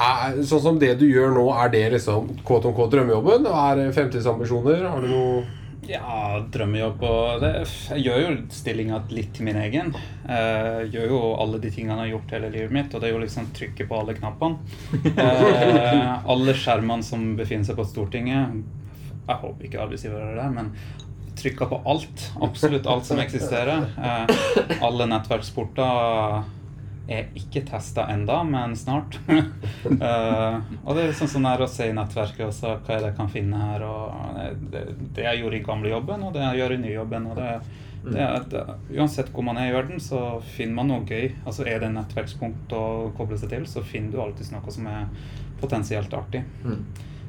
Er, 0.05 0.37
sånn 0.47 0.61
som 0.63 0.79
det 0.79 0.93
du 1.01 1.03
gjør 1.07 1.33
nå, 1.35 1.43
er 1.57 1.73
det 1.73 1.81
liksom 1.95 2.29
quote 2.47 2.69
om 2.69 2.75
quote 2.77 2.95
drømmejobben? 2.95 3.49
Er 3.49 3.81
det 3.81 3.89
fremtidsambisjoner? 3.97 4.85
Har 4.91 5.03
du 5.03 5.11
noe 5.11 5.43
Ja, 5.85 6.39
drømmejobb 6.51 7.03
og 7.05 7.43
det, 7.43 7.51
Jeg 7.91 8.07
gjør 8.07 8.23
jo 8.23 8.31
stillinga 8.55 9.01
litt 9.11 9.35
til 9.37 9.45
min 9.45 9.59
egen. 9.61 9.91
Jeg 10.25 10.89
gjør 10.95 11.13
jo 11.13 11.19
alle 11.43 11.59
de 11.63 11.71
tingene 11.75 11.99
jeg 11.99 12.01
har 12.01 12.13
gjort 12.15 12.33
hele 12.37 12.53
livet 12.55 12.73
mitt, 12.79 12.95
og 12.95 13.03
det 13.03 13.11
er 13.11 13.13
jo 13.13 13.21
liksom 13.21 13.51
trykke 13.55 13.87
på 13.91 13.99
alle 13.99 14.17
knappene. 14.17 14.57
Eh, 15.15 16.15
alle 16.31 16.57
skjermene 16.57 17.05
som 17.05 17.35
befinner 17.37 17.67
seg 17.67 17.77
på 17.77 17.85
Stortinget 17.87 18.84
Jeg 19.25 19.41
håper 19.41 19.67
ikke 19.67 19.81
arbeidsgivere 19.85 20.33
er 20.33 20.39
det, 20.39 20.49
men 20.53 20.71
trykker 21.35 21.65
på 21.71 21.81
alt. 21.85 22.27
Absolutt 22.41 22.87
alt 22.87 23.05
som 23.05 23.19
eksisterer. 23.19 23.87
Eh, 23.97 24.83
alle 24.85 25.07
nettverksporter 25.11 26.45
er 27.07 27.27
ikke 27.37 27.61
testa 27.67 28.07
enda, 28.13 28.41
men 28.43 28.75
snart. 28.79 29.19
Eh, 29.85 30.55
og 30.81 30.97
det 30.97 31.03
er 31.03 31.11
sånn 31.13 31.29
sånn 31.29 31.45
her 31.45 31.61
å 31.61 31.67
se 31.69 31.85
i 31.87 31.93
nettverket 31.93 32.47
også, 32.47 32.71
hva 32.83 32.95
er 32.95 33.03
det 33.03 33.09
jeg 33.11 33.15
kan 33.19 33.27
finne 33.29 33.59
her. 33.59 33.83
Og 33.85 34.39
det, 34.73 34.81
det 35.13 35.27
jeg 35.27 35.43
gjorde 35.43 35.59
i 35.59 35.65
gamle 35.67 35.91
jobben, 35.91 36.23
og 36.25 36.33
det 36.33 36.41
jeg 36.41 36.59
gjør 36.59 36.73
i 36.73 36.79
nyjobben. 36.81 37.27
Og 37.29 37.37
det, 37.37 37.51
det, 38.07 38.25
det, 38.51 38.63
uansett 38.97 39.29
hvor 39.33 39.45
man 39.45 39.59
er 39.61 39.69
i 39.69 39.75
verden, 39.75 40.01
så 40.01 40.39
finner 40.57 40.79
man 40.79 40.89
noe 40.89 41.05
gøy. 41.05 41.35
Altså 41.45 41.67
Er 41.69 41.83
det 41.83 41.91
en 41.91 41.99
nettverkspunkt 41.99 42.73
å 42.75 42.85
koble 43.17 43.37
seg 43.39 43.53
til, 43.53 43.67
så 43.69 43.85
finner 43.85 44.15
du 44.15 44.23
alltid 44.25 44.49
noe 44.55 44.73
som 44.73 44.89
er 44.89 45.05
potensielt 45.61 46.17
artig. 46.17 46.41
Mm. 46.65 46.81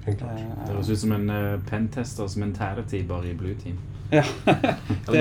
Helt 0.06 0.18
klart. 0.20 0.38
Eh, 0.38 0.64
Det 0.66 0.72
høres 0.74 0.90
ut 0.90 1.02
som 1.02 1.12
en 1.16 1.30
uh, 1.30 1.60
pentester 1.68 2.30
som 2.30 2.46
en 2.46 2.54
tæreti 2.54 3.02
bare 3.06 3.32
i 3.32 3.36
Blue 3.38 3.54
Team. 3.62 3.78
ja. 4.14 4.22
Det, 4.46 5.18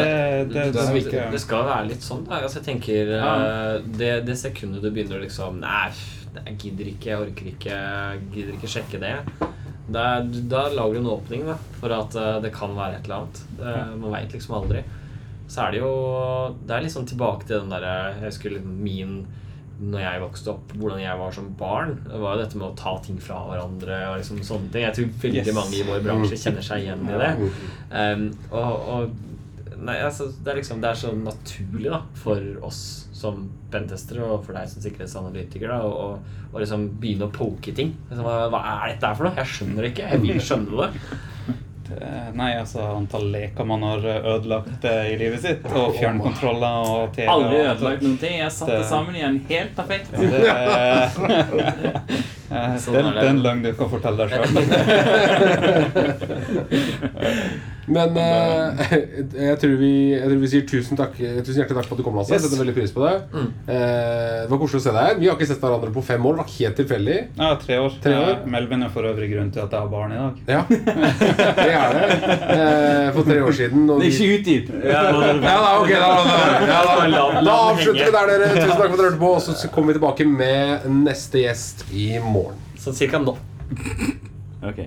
det, 0.52 0.72
det, 0.74 1.24
det, 1.32 1.40
skal 1.42 1.66
være 1.66 1.88
litt 1.90 2.06
sånn. 2.06 2.26
Da. 2.28 2.44
Altså, 2.46 2.60
jeg 2.62 2.68
tenker 2.68 3.16
Ja. 3.16 3.32
eh, 3.34 3.88
det, 3.98 4.12
det 4.28 4.38
sekundet 4.38 4.86
du 4.86 4.92
begynner 4.94 5.18
å 5.18 5.24
liksom 5.24 5.58
Nei, 5.64 5.90
jeg 6.36 6.58
gidder 6.62 6.92
ikke, 6.92 7.10
jeg 7.10 7.24
orker 7.24 7.50
ikke, 7.50 7.80
jeg 7.80 8.26
gidder 8.36 8.58
ikke 8.60 8.70
sjekke 8.76 9.02
det. 9.02 9.16
Da, 9.88 10.06
da 10.22 10.68
lager 10.74 10.98
du 10.98 11.00
en 11.04 11.12
åpning 11.14 11.44
da, 11.46 11.56
for 11.80 11.94
at 11.94 12.16
uh, 12.18 12.38
det 12.42 12.54
kan 12.54 12.74
være 12.78 13.00
et 13.00 13.10
eller 13.10 13.24
annet. 13.24 13.42
Eh, 13.62 13.92
man 14.02 14.14
veit 14.16 14.34
liksom 14.34 14.56
aldri. 14.58 14.84
Så 15.48 15.62
er 15.62 15.76
det 15.76 15.82
jo 15.84 15.90
Det 16.66 16.74
er 16.74 16.82
liksom 16.82 17.04
tilbake 17.06 17.46
til 17.46 17.60
den 17.60 17.70
derre 17.70 18.16
Jeg 18.16 18.32
husker 18.32 18.56
liksom 18.56 18.80
min 18.82 19.12
når 19.80 20.00
jeg 20.06 20.22
vokste 20.24 20.52
opp, 20.54 20.74
hvordan 20.80 21.02
jeg 21.04 21.20
var 21.20 21.32
som 21.36 21.48
barn. 21.60 21.96
Det 22.08 22.20
var 22.22 22.36
jo 22.38 22.42
dette 22.46 22.60
med 22.62 22.68
å 22.70 22.76
ta 22.80 22.94
ting 23.04 23.18
fra 23.20 23.42
hverandre 23.50 23.98
og 24.12 24.18
liksom 24.22 24.40
sånne 24.48 24.72
ting. 24.72 24.86
Jeg 24.88 24.96
tror 24.96 25.10
veldig 25.26 25.42
Yes. 25.44 25.56
mange 25.58 25.76
i 25.82 25.84
vår 25.88 26.04
bransje 26.06 26.38
kjenner 26.40 26.64
seg 26.64 26.86
igjen 26.86 27.04
i 27.12 27.18
det. 27.20 27.32
Um, 27.92 28.24
og, 28.52 28.88
og 28.96 29.82
nei, 29.86 29.98
altså, 30.00 30.30
det 30.32 30.54
er 30.54 30.56
liksom 30.62 30.80
Det 30.82 30.90
er 30.90 30.96
så 31.02 31.12
naturlig 31.20 31.92
da 31.92 32.00
for 32.16 32.40
oss 32.66 32.80
som 33.16 33.46
pentestere 33.72 34.24
og 34.24 34.46
for 34.46 34.56
deg 34.56 34.68
som 34.72 34.84
sikkerhetsanalytiker 34.84 35.72
da, 35.72 35.82
å, 35.84 35.92
å, 36.16 36.42
å 36.56 36.60
liksom 36.62 36.88
begynne 37.02 37.28
å 37.28 37.34
poke 37.36 37.72
ting. 37.76 37.94
Liksom, 38.10 38.26
hva, 38.54 38.60
er 38.84 38.94
dette 38.96 39.12
for 39.18 39.28
noe? 39.28 39.36
Jeg 39.40 39.52
skjønner 39.58 39.82
det 39.84 39.92
ikke. 39.94 40.10
Jeg 40.12 40.24
vil 40.24 40.42
skjønne 40.44 40.86
det. 40.86 41.22
Eh, 41.92 42.30
Nei, 42.34 42.52
altså 42.60 42.82
antall 42.96 43.28
leker 43.32 43.66
man 43.70 43.84
har 43.86 44.00
ødelagt 44.06 44.86
eh, 44.90 45.12
i 45.14 45.18
livet 45.22 45.42
sitt, 45.44 45.66
og 45.76 45.94
fjernkontroller 46.00 46.90
og 46.90 47.14
TV 47.16 47.28
Aldri 47.30 47.60
ødelagt 47.62 48.02
noen 48.06 48.18
ting. 48.22 48.38
Jeg 48.40 48.52
satte 48.52 48.80
Det- 48.80 48.90
sammen 48.90 49.16
igjen 49.20 49.38
helt 49.50 49.76
perfekt. 49.76 50.10
Det, 50.12 50.44
Eh, 52.56 52.76
Sånn 52.78 52.96
er 53.10 53.26
en 53.26 53.40
løgn 53.42 53.64
du 53.66 53.72
kan 53.76 53.90
fortelle 53.90 54.28
deg 54.30 54.30
sjøl. 54.38 54.46
Men 57.86 58.18
eh, 58.18 58.94
jeg, 59.50 59.58
tror 59.62 59.76
vi, 59.78 59.92
jeg 60.16 60.26
tror 60.26 60.40
vi 60.42 60.50
sier 60.50 60.66
tusen, 60.70 60.98
takk, 60.98 61.18
tusen 61.18 61.60
hjertelig 61.62 61.78
takk 61.78 61.90
for 61.90 61.96
at 61.96 62.02
du 62.02 62.06
kom. 62.08 62.18
Lasse. 62.18 62.34
Yes. 62.34 62.46
Setter 62.46 62.62
veldig 62.64 62.76
pris 62.78 62.94
på 62.96 63.04
det. 63.06 63.14
Mm. 63.36 63.50
Eh, 63.70 64.40
det 64.46 64.50
var 64.52 64.62
koselig 64.62 64.82
å 64.82 64.86
se 64.88 64.94
deg 64.96 65.10
her. 65.10 65.20
Vi 65.22 65.30
har 65.30 65.38
ikke 65.38 65.50
sett 65.52 65.62
hverandre 65.64 65.94
på 65.94 66.04
fem 66.06 66.26
år. 66.26 66.38
Det 66.38 66.44
var 66.44 66.54
helt 66.56 66.80
tilfeldig. 66.82 67.20
Ja, 67.38 67.52
tre 67.62 67.80
år. 67.84 67.98
Tre 68.04 68.16
år. 68.18 68.32
Ja, 68.32 68.38
Melvin 68.56 68.86
er 68.88 68.94
for 68.96 69.10
øvrig 69.10 69.30
grunnen 69.34 69.54
til 69.56 69.64
at 69.66 69.76
jeg 69.76 69.86
har 69.86 69.92
barn 69.92 70.16
i 70.16 70.20
dag. 70.22 70.34
Ja, 70.50 70.62
det 71.62 71.70
er 71.70 71.98
det. 72.00 72.10
Eh, 72.58 73.08
for 73.16 73.30
tre 73.30 73.40
år 73.46 73.58
siden. 73.62 73.86
og 73.90 74.02
Det 74.02 74.10
er 74.10 74.18
ikke 74.18 74.40
utdyp. 74.40 74.74
Ja, 74.86 75.06
da, 75.14 75.64
ok, 75.80 75.94
da, 75.94 76.10
da, 76.10 76.36
da, 76.66 76.82
da, 77.06 77.26
da 77.46 77.58
avslutter 77.70 78.02
vi 78.02 78.12
der, 78.18 78.34
dere. 78.34 78.52
Tusen 78.56 78.76
takk 78.76 78.90
for 78.90 78.98
at 78.98 79.00
dere 79.00 79.10
hørte 79.12 79.24
på. 79.24 79.34
Og 79.36 79.42
så 79.46 79.72
kommer 79.72 79.94
vi 79.94 80.00
tilbake 80.00 80.30
med 80.30 80.90
neste 81.06 81.46
gjest 81.46 81.86
i 81.94 82.16
morgen. 82.24 82.62
Sånn 82.82 82.98
cirka 82.98 83.22
nå. 83.22 83.38
Ok. 84.66 84.86